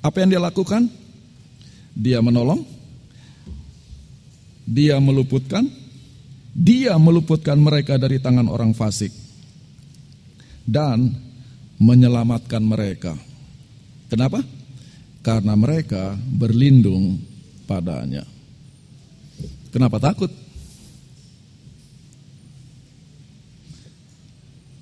Apa 0.00 0.24
yang 0.24 0.32
dia 0.32 0.42
lakukan? 0.42 0.88
Dia 1.92 2.24
menolong, 2.24 2.64
dia 4.64 4.96
meluputkan, 4.96 5.68
dia 6.56 6.96
meluputkan 6.96 7.60
mereka 7.60 8.00
dari 8.00 8.16
tangan 8.16 8.48
orang 8.48 8.72
fasik 8.72 9.12
dan 10.64 11.12
menyelamatkan 11.76 12.64
mereka. 12.64 13.12
Kenapa? 14.10 14.42
Karena 15.22 15.54
mereka 15.54 16.18
berlindung 16.18 17.22
padanya. 17.70 18.26
Kenapa 19.70 20.02
takut? 20.02 20.34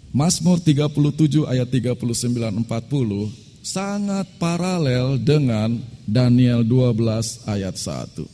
Mazmur 0.08 0.56
37 0.64 1.44
ayat 1.44 1.68
39 1.68 2.64
40 2.64 3.28
sangat 3.60 4.24
paralel 4.40 5.20
dengan 5.20 5.76
Daniel 6.08 6.64
12 6.64 7.44
ayat 7.44 7.76
1. 7.76 8.24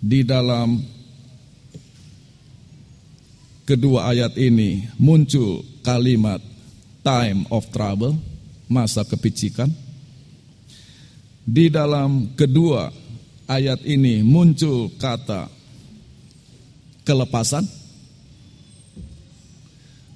Di 0.00 0.24
dalam 0.24 0.80
kedua 3.68 4.08
ayat 4.08 4.32
ini 4.40 4.88
muncul 4.96 5.60
kalimat 5.84 6.40
time 7.00 7.48
of 7.48 7.68
trouble, 7.72 8.16
masa 8.68 9.04
kepicikan. 9.04 9.68
Di 11.44 11.72
dalam 11.72 12.36
kedua 12.36 12.92
ayat 13.50 13.82
ini 13.82 14.22
muncul 14.22 14.92
kata 15.00 15.50
kelepasan 17.02 17.66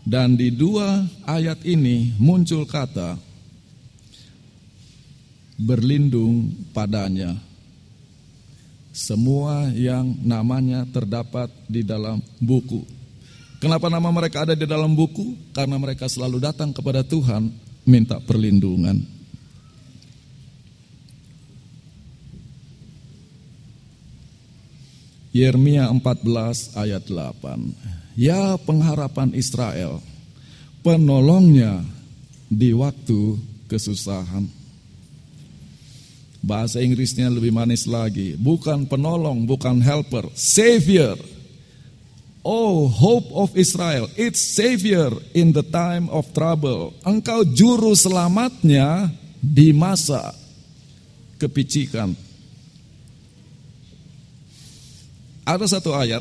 dan 0.05 0.37
di 0.37 0.53
dua 0.53 1.03
ayat 1.25 1.64
ini 1.64 2.12
muncul 2.20 2.68
kata 2.68 3.16
berlindung 5.57 6.53
padanya. 6.77 7.33
Semua 8.94 9.75
yang 9.75 10.14
namanya 10.23 10.87
terdapat 10.87 11.51
di 11.66 11.83
dalam 11.83 12.23
buku. 12.38 12.87
Kenapa 13.64 13.88
nama 13.88 14.12
mereka 14.12 14.44
ada 14.44 14.53
di 14.53 14.68
dalam 14.68 14.92
buku? 14.92 15.40
Karena 15.57 15.81
mereka 15.81 16.05
selalu 16.05 16.37
datang 16.37 16.68
kepada 16.68 17.00
Tuhan 17.00 17.48
minta 17.88 18.20
perlindungan. 18.20 19.00
Yeremia 25.33 25.88
14 25.88 26.77
ayat 26.77 27.09
8. 27.09 28.20
Ya 28.20 28.53
pengharapan 28.61 29.33
Israel, 29.33 30.05
penolongnya 30.85 31.88
di 32.53 32.77
waktu 32.77 33.40
kesusahan. 33.64 34.44
Bahasa 36.44 36.85
Inggrisnya 36.85 37.33
lebih 37.33 37.48
manis 37.48 37.88
lagi, 37.88 38.37
bukan 38.37 38.85
penolong, 38.85 39.48
bukan 39.48 39.81
helper, 39.81 40.29
savior. 40.37 41.16
Oh, 42.44 42.92
hope 42.92 43.33
of 43.33 43.57
Israel, 43.57 44.04
it's 44.20 44.37
savior 44.37 45.09
in 45.33 45.57
the 45.57 45.64
time 45.64 46.12
of 46.12 46.28
trouble. 46.37 46.92
Engkau 47.00 47.40
juru 47.40 47.96
selamatnya 47.96 49.09
di 49.40 49.72
masa 49.72 50.37
kepicikan. 51.40 52.12
Ada 55.48 55.80
satu 55.80 55.96
ayat 55.96 56.20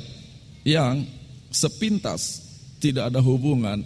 yang 0.63 1.03
sepintas 1.51 2.39
tidak 2.79 3.12
ada 3.12 3.19
hubungan 3.19 3.83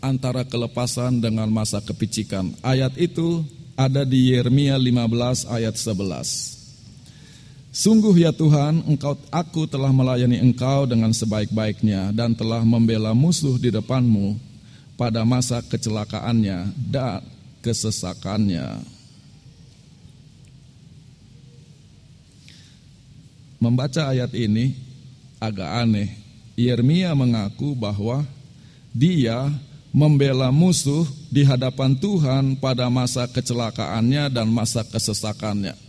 antara 0.00 0.40
kelepasan 0.40 1.20
dengan 1.20 1.52
masa 1.52 1.84
kepicikan. 1.84 2.56
Ayat 2.64 2.96
itu 2.96 3.44
ada 3.76 4.08
di 4.08 4.32
Yeremia 4.32 4.80
15 4.80 5.52
ayat 5.52 5.76
11. 5.76 6.55
Sungguh 7.76 8.24
ya 8.24 8.32
Tuhan, 8.32 8.88
engkau 8.88 9.20
aku 9.28 9.68
telah 9.68 9.92
melayani 9.92 10.40
engkau 10.40 10.88
dengan 10.88 11.12
sebaik-baiknya 11.12 12.08
dan 12.08 12.32
telah 12.32 12.64
membela 12.64 13.12
musuh 13.12 13.60
di 13.60 13.68
depanmu 13.68 14.40
pada 14.96 15.28
masa 15.28 15.60
kecelakaannya 15.60 16.72
dan 16.88 17.20
kesesakannya. 17.60 18.80
Membaca 23.60 24.08
ayat 24.08 24.32
ini 24.32 24.72
agak 25.36 25.68
aneh 25.68 26.16
Yeremia 26.56 27.12
mengaku 27.12 27.76
bahwa 27.76 28.24
dia 28.88 29.52
membela 29.92 30.48
musuh 30.48 31.04
di 31.28 31.44
hadapan 31.44 31.92
Tuhan 31.92 32.56
pada 32.56 32.88
masa 32.88 33.28
kecelakaannya 33.28 34.32
dan 34.32 34.48
masa 34.48 34.80
kesesakannya. 34.80 35.85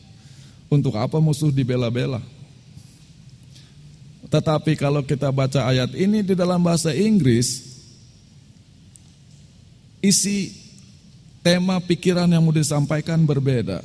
Untuk 0.67 0.99
apa 0.99 1.17
musuh 1.23 1.51
dibela-bela? 1.51 2.19
Tetapi 4.27 4.75
kalau 4.75 4.99
kita 5.03 5.31
baca 5.31 5.63
ayat 5.63 5.95
ini 5.95 6.19
di 6.19 6.35
dalam 6.35 6.59
bahasa 6.59 6.91
Inggris, 6.91 7.63
isi 10.03 10.51
tema 11.39 11.79
pikiran 11.79 12.27
yang 12.27 12.43
mau 12.43 12.51
disampaikan 12.51 13.23
berbeda. 13.23 13.79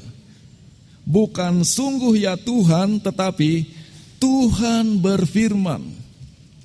Bukan 1.07 1.63
sungguh 1.63 2.27
ya 2.27 2.35
Tuhan, 2.35 2.99
tetapi 2.99 3.71
Tuhan 4.19 4.99
berfirman. 4.99 5.83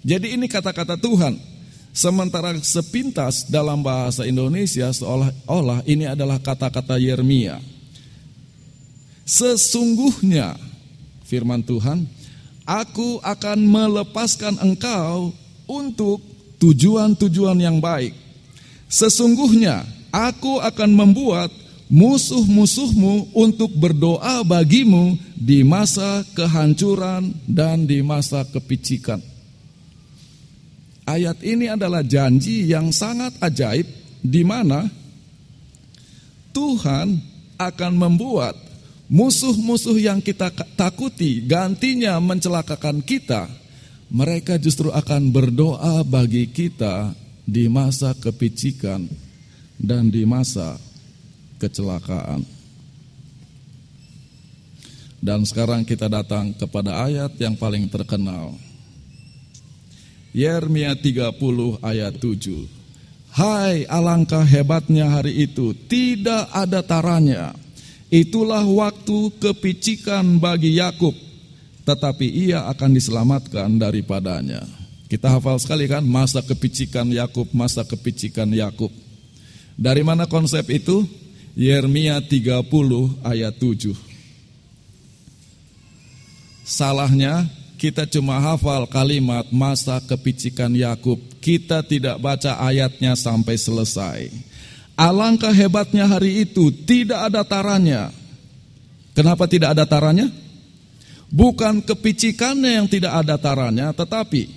Jadi 0.01 0.33
ini 0.33 0.49
kata-kata 0.49 0.97
Tuhan. 0.97 1.37
Sementara 1.93 2.53
sepintas 2.61 3.49
dalam 3.49 3.81
bahasa 3.81 4.25
Indonesia 4.25 4.89
seolah-olah 4.93 5.81
ini 5.89 6.05
adalah 6.05 6.37
kata-kata 6.37 7.01
Yeremia. 7.01 7.57
Sesungguhnya 9.27 10.55
firman 11.27 11.59
Tuhan, 11.59 12.07
aku 12.63 13.19
akan 13.19 13.59
melepaskan 13.59 14.55
engkau 14.63 15.35
untuk 15.67 16.23
tujuan-tujuan 16.63 17.59
yang 17.59 17.83
baik. 17.83 18.15
Sesungguhnya 18.87 19.83
aku 20.15 20.63
akan 20.63 20.95
membuat 20.95 21.51
musuh-musuhmu 21.91 23.35
untuk 23.35 23.71
berdoa 23.75 24.43
bagimu 24.47 25.19
di 25.35 25.63
masa 25.63 26.23
kehancuran 26.31 27.31
dan 27.43 27.83
di 27.83 27.99
masa 27.99 28.47
kepicikan. 28.47 29.19
Ayat 31.07 31.39
ini 31.43 31.71
adalah 31.71 32.03
janji 32.03 32.67
yang 32.67 32.91
sangat 32.91 33.35
ajaib 33.39 33.87
di 34.19 34.43
mana 34.43 34.91
Tuhan 36.51 37.15
akan 37.55 37.93
membuat 37.95 38.66
musuh-musuh 39.07 39.95
yang 39.99 40.19
kita 40.19 40.51
takuti 40.75 41.43
gantinya 41.43 42.19
mencelakakan 42.19 43.03
kita, 43.03 43.47
mereka 44.07 44.55
justru 44.55 44.91
akan 44.91 45.31
berdoa 45.31 46.03
bagi 46.07 46.47
kita 46.47 47.11
di 47.43 47.67
masa 47.67 48.15
kepicikan 48.15 49.07
dan 49.79 50.11
di 50.11 50.23
masa 50.23 50.79
kecelakaan. 51.59 52.43
Dan 55.17 55.43
sekarang 55.43 55.81
kita 55.83 56.07
datang 56.07 56.53
kepada 56.53 57.03
ayat 57.03 57.33
yang 57.41 57.57
paling 57.57 57.89
terkenal 57.89 58.53
Yeremia 60.37 60.93
30 60.93 61.33
ayat 61.81 62.13
7. 62.21 62.69
Hai 63.33 63.89
alangkah 63.89 64.45
hebatnya 64.45 65.09
hari 65.09 65.49
itu, 65.49 65.73
tidak 65.89 66.45
ada 66.53 66.85
taranya. 66.85 67.57
Itulah 68.07 68.63
waktu 68.63 69.35
kepicikan 69.35 70.39
bagi 70.39 70.79
Yakub, 70.79 71.11
tetapi 71.83 72.23
ia 72.23 72.63
akan 72.71 72.95
diselamatkan 72.95 73.67
daripadanya. 73.75 74.63
Kita 75.11 75.31
hafal 75.31 75.59
sekali 75.59 75.87
kan 75.91 76.03
masa 76.03 76.39
kepicikan 76.43 77.07
Yakub, 77.11 77.47
masa 77.51 77.83
kepicikan 77.83 78.47
Yakub. 78.51 78.91
Dari 79.75 80.03
mana 80.03 80.23
konsep 80.27 80.67
itu? 80.71 81.03
Yeremia 81.57 82.23
30 82.23 82.63
ayat 83.23 83.55
7. 83.59 83.91
Salahnya 86.67 87.47
kita 87.79 88.03
cuma 88.07 88.39
hafal 88.41 88.83
kalimat 88.89 89.47
masa 89.53 89.99
kepicikan 90.03 90.71
Yakub. 90.75 91.19
Kita 91.39 91.83
tidak 91.83 92.19
baca 92.19 92.59
ayatnya 92.59 93.15
sampai 93.15 93.55
selesai. 93.55 94.27
Alangkah 94.97 95.53
hebatnya 95.53 96.09
hari 96.09 96.41
itu, 96.41 96.73
tidak 96.73 97.29
ada 97.29 97.45
taranya. 97.45 98.09
Kenapa 99.13 99.45
tidak 99.45 99.77
ada 99.77 99.85
taranya? 99.85 100.25
Bukan 101.29 101.85
kepicikannya 101.85 102.81
yang 102.81 102.87
tidak 102.89 103.13
ada 103.13 103.37
taranya, 103.37 103.93
tetapi 103.93 104.49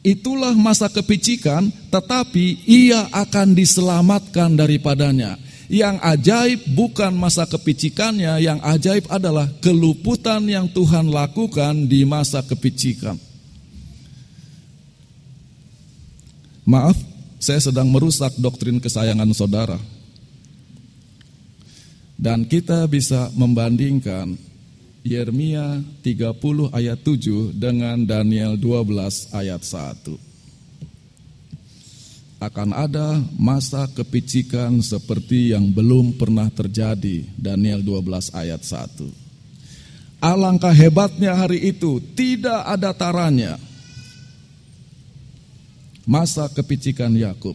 itulah 0.00 0.56
masa 0.56 0.88
kepicikan, 0.88 1.68
tetapi 1.92 2.64
ia 2.64 3.04
akan 3.12 3.52
diselamatkan 3.52 4.56
daripadanya. 4.56 5.36
Yang 5.68 5.96
ajaib 6.00 6.60
bukan 6.72 7.12
masa 7.12 7.44
kepicikannya, 7.44 8.40
yang 8.40 8.64
ajaib 8.64 9.08
adalah 9.12 9.48
keluputan 9.60 10.40
yang 10.48 10.72
Tuhan 10.72 11.12
lakukan 11.12 11.84
di 11.84 12.04
masa 12.08 12.40
kepicikan. 12.40 13.16
Maaf, 16.64 17.11
saya 17.42 17.58
sedang 17.58 17.90
merusak 17.90 18.30
doktrin 18.38 18.78
kesayangan 18.78 19.34
saudara. 19.34 19.74
Dan 22.14 22.46
kita 22.46 22.86
bisa 22.86 23.34
membandingkan 23.34 24.38
Yeremia 25.02 25.82
30 26.06 26.70
ayat 26.70 27.02
7 27.02 27.50
dengan 27.50 27.98
Daniel 28.06 28.54
12 28.54 29.34
ayat 29.34 29.58
1. 29.58 30.14
Akan 32.38 32.70
ada 32.70 33.18
masa 33.34 33.90
kepicikan 33.90 34.78
seperti 34.78 35.50
yang 35.50 35.66
belum 35.66 36.14
pernah 36.14 36.46
terjadi 36.46 37.26
Daniel 37.34 37.82
12 37.82 38.38
ayat 38.38 38.62
1. 38.62 40.22
Alangkah 40.22 40.70
hebatnya 40.70 41.34
hari 41.34 41.58
itu 41.74 41.98
tidak 42.14 42.62
ada 42.70 42.94
taranya 42.94 43.58
masa 46.06 46.50
kepicikan 46.50 47.12
Yakub. 47.14 47.54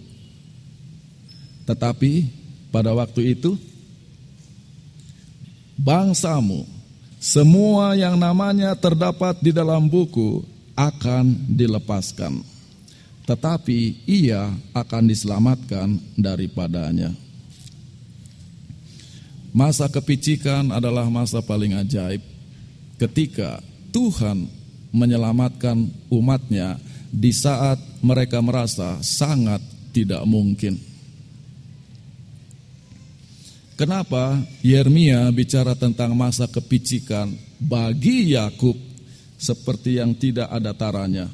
Tetapi 1.67 2.27
pada 2.71 2.95
waktu 2.95 3.35
itu 3.35 3.59
bangsamu 5.75 6.63
semua 7.17 7.97
yang 7.97 8.15
namanya 8.15 8.77
terdapat 8.77 9.41
di 9.41 9.51
dalam 9.51 9.89
buku 9.89 10.45
akan 10.77 11.33
dilepaskan. 11.49 12.45
Tetapi 13.27 14.07
ia 14.07 14.47
akan 14.71 15.03
diselamatkan 15.09 15.99
daripadanya. 16.15 17.11
Masa 19.51 19.89
kepicikan 19.89 20.69
adalah 20.71 21.09
masa 21.09 21.41
paling 21.41 21.75
ajaib 21.75 22.21
ketika 23.01 23.59
Tuhan 23.89 24.47
menyelamatkan 24.93 25.89
umatnya 26.13 26.77
di 27.11 27.31
saat 27.31 27.79
mereka 28.03 28.43
merasa 28.43 28.99
sangat 28.99 29.59
tidak 29.95 30.21
mungkin. 30.27 30.77
Kenapa 33.77 34.41
Yeremia 34.65 35.29
bicara 35.29 35.77
tentang 35.77 36.17
masa 36.17 36.49
kepicikan 36.49 37.29
bagi 37.61 38.33
Yakub 38.33 38.73
seperti 39.37 40.01
yang 40.01 40.17
tidak 40.17 40.49
ada 40.49 40.73
taranya? 40.73 41.29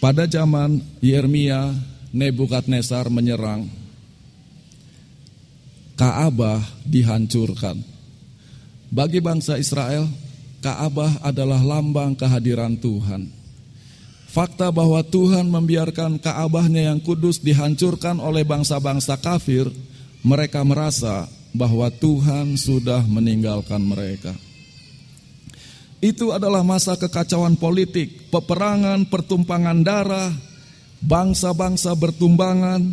Pada 0.00 0.24
zaman 0.28 0.80
Yeremia, 1.04 1.76
Nebukadnezar 2.16 3.12
menyerang, 3.12 3.68
Kaabah 5.96 6.64
dihancurkan. 6.88 7.95
Bagi 8.90 9.18
bangsa 9.18 9.58
Israel, 9.58 10.06
Kaabah 10.62 11.22
adalah 11.22 11.62
lambang 11.62 12.14
kehadiran 12.14 12.74
Tuhan. 12.78 13.30
Fakta 14.26 14.68
bahwa 14.68 15.00
Tuhan 15.00 15.48
membiarkan 15.48 16.20
Ka'bahnya 16.20 16.92
yang 16.92 17.00
kudus 17.00 17.40
dihancurkan 17.40 18.20
oleh 18.20 18.44
bangsa-bangsa 18.44 19.16
kafir, 19.16 19.70
mereka 20.20 20.60
merasa 20.66 21.24
bahwa 21.56 21.88
Tuhan 21.88 22.58
sudah 22.58 23.00
meninggalkan 23.08 23.80
mereka. 23.80 24.34
Itu 26.04 26.36
adalah 26.36 26.60
masa 26.60 26.98
kekacauan 27.00 27.56
politik, 27.56 28.28
peperangan, 28.28 29.08
pertumpangan 29.08 29.80
darah, 29.80 30.30
bangsa-bangsa 31.00 31.96
bertumbangan. 31.96 32.92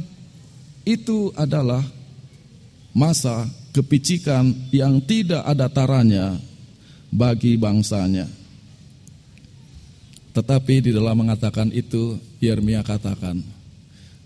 Itu 0.87 1.35
adalah 1.35 1.83
masa 2.95 3.49
kepicikan 3.73 4.53
yang 4.69 5.01
tidak 5.01 5.41
ada 5.43 5.65
taranya 5.67 6.37
bagi 7.09 7.57
bangsanya. 7.57 8.29
Tetapi 10.33 10.89
di 10.89 10.91
dalam 10.93 11.17
mengatakan 11.17 11.73
itu, 11.73 12.17
Yeremia 12.37 12.85
katakan, 12.85 13.41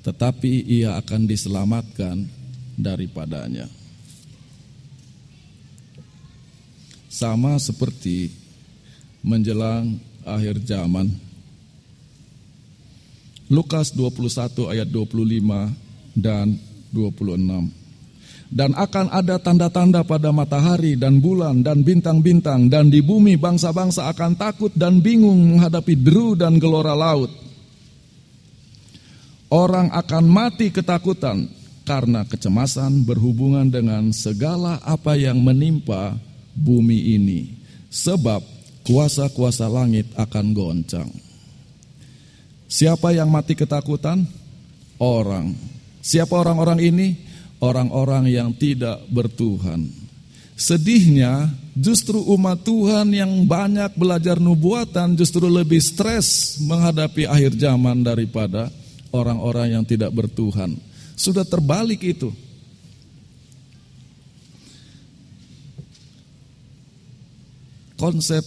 tetapi 0.04 0.68
ia 0.68 1.00
akan 1.00 1.28
diselamatkan 1.28 2.28
daripadanya. 2.76 3.68
Sama 7.08 7.60
seperti 7.60 8.32
menjelang 9.24 10.00
akhir 10.24 10.64
zaman. 10.64 11.12
Lukas 13.48 13.96
21 13.96 14.76
ayat 14.76 14.88
25 14.92 15.72
dan 16.20 16.60
26 16.92 17.87
dan 18.48 18.72
akan 18.76 19.12
ada 19.12 19.36
tanda-tanda 19.38 20.08
pada 20.08 20.32
matahari 20.32 20.96
dan 20.96 21.20
bulan 21.20 21.60
dan 21.60 21.84
bintang-bintang 21.84 22.72
dan 22.72 22.88
di 22.88 23.04
bumi 23.04 23.36
bangsa-bangsa 23.36 24.08
akan 24.12 24.40
takut 24.40 24.72
dan 24.72 25.04
bingung 25.04 25.56
menghadapi 25.56 25.94
deru 26.00 26.34
dan 26.34 26.56
gelora 26.56 26.96
laut. 26.96 27.32
Orang 29.48 29.92
akan 29.96 30.26
mati 30.28 30.72
ketakutan 30.72 31.48
karena 31.88 32.28
kecemasan 32.28 33.08
berhubungan 33.08 33.72
dengan 33.72 34.12
segala 34.12 34.80
apa 34.84 35.16
yang 35.16 35.40
menimpa 35.40 36.20
bumi 36.52 37.16
ini. 37.16 37.56
Sebab 37.88 38.44
kuasa-kuasa 38.84 39.72
langit 39.72 40.12
akan 40.20 40.46
goncang. 40.52 41.08
Siapa 42.68 43.16
yang 43.16 43.32
mati 43.32 43.56
ketakutan? 43.56 44.28
Orang. 45.00 45.56
Siapa 46.04 46.36
orang-orang 46.36 46.84
ini? 46.84 47.27
Orang-orang 47.62 48.30
yang 48.30 48.50
tidak 48.54 49.02
bertuhan. 49.10 49.90
Sedihnya 50.58 51.54
justru 51.78 52.18
umat 52.34 52.66
Tuhan 52.66 53.14
yang 53.14 53.46
banyak 53.46 53.94
belajar 53.94 54.42
nubuatan 54.42 55.14
justru 55.14 55.46
lebih 55.46 55.78
stres 55.78 56.58
menghadapi 56.66 57.30
akhir 57.30 57.54
zaman 57.62 58.02
daripada 58.02 58.74
orang-orang 59.14 59.78
yang 59.78 59.86
tidak 59.86 60.10
bertuhan. 60.10 60.74
Sudah 61.14 61.46
terbalik 61.46 62.02
itu. 62.02 62.34
Konsep 67.98 68.46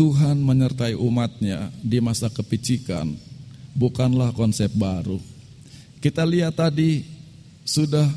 Tuhan 0.00 0.40
menyertai 0.40 0.96
umatnya 0.96 1.68
di 1.84 2.00
masa 2.00 2.32
kepicikan 2.32 3.12
bukanlah 3.76 4.32
konsep 4.32 4.72
baru. 4.72 5.20
Kita 6.00 6.24
lihat 6.24 6.56
tadi 6.56 7.19
sudah 7.70 8.10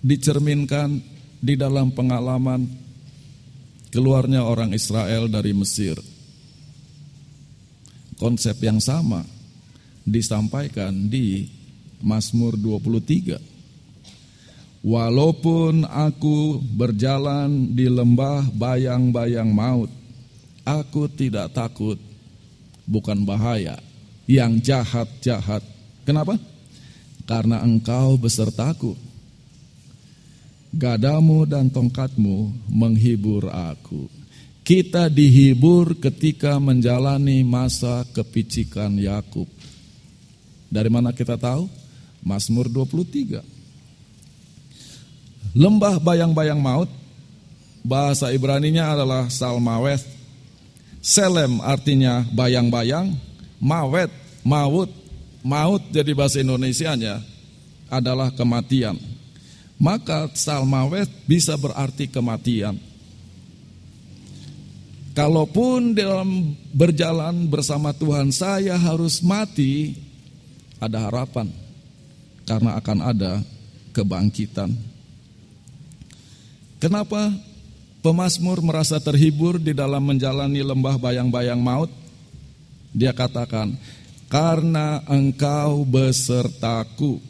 dicerminkan 0.00 0.96
di 1.36 1.60
dalam 1.60 1.92
pengalaman 1.92 2.64
keluarnya 3.92 4.40
orang 4.48 4.72
Israel 4.72 5.28
dari 5.28 5.52
Mesir. 5.52 6.00
Konsep 8.16 8.56
yang 8.64 8.80
sama 8.80 9.20
disampaikan 10.08 11.12
di 11.12 11.44
Mazmur 12.00 12.56
23. 12.56 13.36
Walaupun 14.86 15.84
aku 15.84 16.62
berjalan 16.62 17.76
di 17.76 17.90
lembah 17.90 18.48
bayang-bayang 18.56 19.52
maut, 19.52 19.92
aku 20.64 21.10
tidak 21.12 21.52
takut 21.52 21.98
bukan 22.88 23.26
bahaya 23.26 23.76
yang 24.30 24.56
jahat-jahat. 24.62 25.60
Kenapa? 26.06 26.38
Karena 27.26 27.60
engkau 27.60 28.14
besertaku. 28.16 28.94
Gadamu 30.72 31.44
dan 31.44 31.68
tongkatmu 31.68 32.54
menghibur 32.70 33.50
aku. 33.50 34.06
Kita 34.66 35.06
dihibur 35.06 35.94
ketika 35.98 36.58
menjalani 36.58 37.46
masa 37.46 38.02
kepicikan 38.10 38.94
Yakub. 38.98 39.46
Dari 40.66 40.90
mana 40.90 41.14
kita 41.14 41.38
tahu? 41.38 41.70
Mazmur 42.26 42.66
23. 42.66 43.46
Lembah 45.54 46.02
bayang-bayang 46.02 46.58
maut, 46.58 46.90
bahasa 47.86 48.34
Ibraninya 48.34 48.90
adalah 48.90 49.30
Salmaweth. 49.30 50.02
Selem 50.98 51.62
artinya 51.62 52.26
bayang-bayang, 52.34 53.14
mawet, 53.62 54.10
maut 54.42 54.90
Maut 55.46 55.78
jadi 55.94 56.10
bahasa 56.10 56.42
Indonesianya 56.42 57.22
adalah 57.86 58.34
kematian. 58.34 58.98
Maka 59.78 60.26
salmawet 60.34 61.06
bisa 61.22 61.54
berarti 61.54 62.10
kematian. 62.10 62.74
Kalaupun 65.14 65.94
dalam 65.94 66.58
berjalan 66.74 67.46
bersama 67.46 67.94
Tuhan 67.94 68.34
saya 68.34 68.74
harus 68.74 69.22
mati, 69.22 69.94
ada 70.82 71.06
harapan. 71.06 71.46
Karena 72.42 72.74
akan 72.82 72.98
ada 73.06 73.32
kebangkitan. 73.94 74.74
Kenapa 76.82 77.30
pemazmur 78.02 78.58
merasa 78.66 78.98
terhibur 78.98 79.62
di 79.62 79.70
dalam 79.72 80.02
menjalani 80.02 80.60
lembah 80.60 80.98
bayang-bayang 80.98 81.62
maut? 81.62 81.88
Dia 82.92 83.14
katakan, 83.14 83.78
"Karena 84.36 85.00
engkau 85.08 85.88
besertaku." 85.88 87.24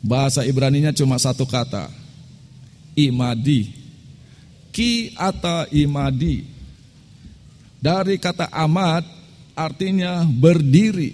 Bahasa 0.00 0.48
Ibraninya 0.48 0.96
cuma 0.96 1.20
satu 1.20 1.44
kata, 1.44 1.92
imadi. 2.96 3.76
Ki 4.72 5.12
ata 5.12 5.68
imadi. 5.68 6.48
Dari 7.76 8.16
kata 8.16 8.48
amad 8.48 9.04
artinya 9.52 10.24
berdiri. 10.24 11.12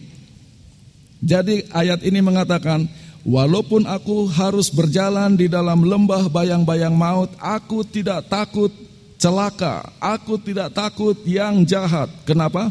Jadi 1.25 1.65
ayat 1.73 2.05
ini 2.05 2.21
mengatakan, 2.21 2.85
walaupun 3.25 3.89
aku 3.89 4.29
harus 4.29 4.69
berjalan 4.69 5.33
di 5.33 5.49
dalam 5.49 5.81
lembah 5.81 6.29
bayang-bayang 6.29 6.93
maut, 6.93 7.33
aku 7.41 7.81
tidak 7.89 8.29
takut 8.29 8.69
celaka, 9.17 9.89
aku 9.97 10.37
tidak 10.37 10.77
takut 10.77 11.17
yang 11.25 11.65
jahat. 11.65 12.13
Kenapa? 12.29 12.69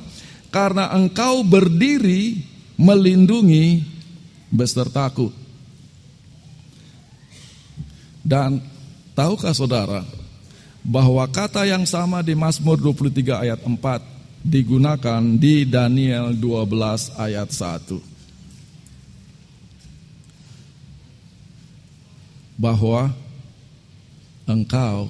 Karena 0.54 0.94
engkau 0.94 1.42
berdiri 1.42 2.46
melindungi 2.78 3.82
besertaku. 4.54 5.34
Dan 8.22 8.62
tahukah 9.18 9.52
saudara 9.52 10.06
bahwa 10.86 11.26
kata 11.26 11.66
yang 11.66 11.90
sama 11.90 12.22
di 12.22 12.38
Mazmur 12.38 12.78
23 12.78 13.50
ayat 13.50 13.60
4 13.66 13.74
digunakan 14.46 15.22
di 15.42 15.66
Daniel 15.66 16.38
12 16.38 17.18
ayat 17.18 17.50
1. 17.50 18.14
bahwa 22.64 23.12
engkau 24.48 25.10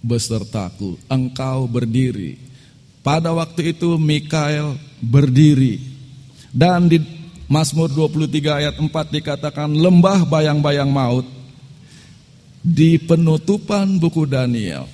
besertaku, 0.00 0.96
engkau 1.10 1.66
berdiri. 1.66 2.45
Pada 3.06 3.30
waktu 3.30 3.70
itu 3.70 3.94
Mikael 3.94 4.74
berdiri. 4.98 5.78
Dan 6.50 6.90
di 6.90 6.98
Mazmur 7.46 7.86
23 7.86 8.66
ayat 8.66 8.74
4 8.74 8.90
dikatakan 8.90 9.70
lembah 9.70 10.26
bayang-bayang 10.26 10.90
maut 10.90 11.22
di 12.58 12.98
penutupan 12.98 14.02
buku 14.02 14.26
Daniel. 14.26 14.90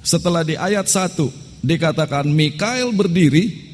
Setelah 0.00 0.40
di 0.40 0.56
ayat 0.56 0.88
1 0.88 1.60
dikatakan 1.60 2.24
Mikael 2.26 2.90
berdiri 2.90 3.70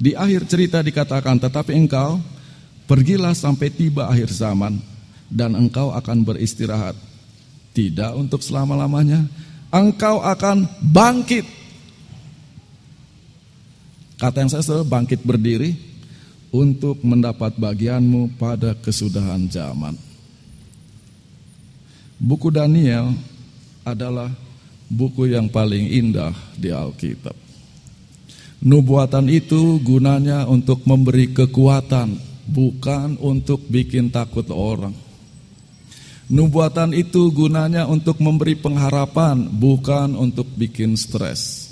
Di 0.00 0.16
akhir 0.16 0.48
cerita 0.48 0.78
dikatakan 0.80 1.36
tetapi 1.42 1.76
engkau 1.76 2.22
Pergilah 2.90 3.38
sampai 3.38 3.70
tiba 3.70 4.10
akhir 4.10 4.34
zaman 4.34 4.82
dan 5.30 5.54
engkau 5.54 5.94
akan 5.94 6.26
beristirahat. 6.26 6.98
Tidak 7.70 8.18
untuk 8.18 8.42
selama-lamanya, 8.42 9.30
engkau 9.70 10.22
akan 10.22 10.66
bangkit. 10.82 11.46
Kata 14.20 14.44
yang 14.44 14.50
saya 14.52 14.62
selalu 14.66 14.86
bangkit 14.90 15.20
berdiri 15.24 15.72
untuk 16.52 17.00
mendapat 17.00 17.56
bagianmu 17.56 18.36
pada 18.36 18.76
kesudahan 18.76 19.48
zaman. 19.48 19.96
Buku 22.20 22.52
Daniel 22.52 23.16
adalah 23.80 24.28
buku 24.92 25.32
yang 25.32 25.48
paling 25.48 25.88
indah 25.88 26.36
di 26.52 26.68
Alkitab. 26.68 27.32
Nubuatan 28.60 29.24
itu 29.32 29.80
gunanya 29.80 30.44
untuk 30.44 30.84
memberi 30.84 31.32
kekuatan 31.32 32.12
bukan 32.44 33.16
untuk 33.24 33.64
bikin 33.72 34.12
takut 34.12 34.44
orang. 34.52 34.92
Nubuatan 36.30 36.94
itu 36.94 37.34
gunanya 37.34 37.90
untuk 37.90 38.22
memberi 38.22 38.54
pengharapan, 38.54 39.50
bukan 39.50 40.14
untuk 40.14 40.46
bikin 40.54 40.94
stres. 40.94 41.66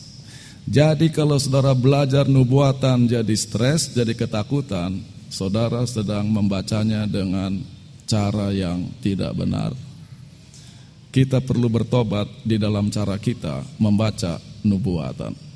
Jadi 0.67 1.15
kalau 1.15 1.39
saudara 1.39 1.79
belajar 1.79 2.27
nubuatan 2.27 3.07
jadi 3.07 3.35
stres, 3.39 3.95
jadi 3.95 4.19
ketakutan, 4.19 4.99
saudara 5.31 5.87
sedang 5.87 6.27
membacanya 6.27 7.07
dengan 7.07 7.63
cara 8.11 8.51
yang 8.51 8.91
tidak 8.99 9.31
benar. 9.39 9.73
Kita 11.09 11.39
perlu 11.39 11.71
bertobat 11.71 12.27
di 12.43 12.59
dalam 12.59 12.91
cara 12.91 13.15
kita 13.17 13.63
membaca 13.79 14.43
nubuatan. 14.67 15.48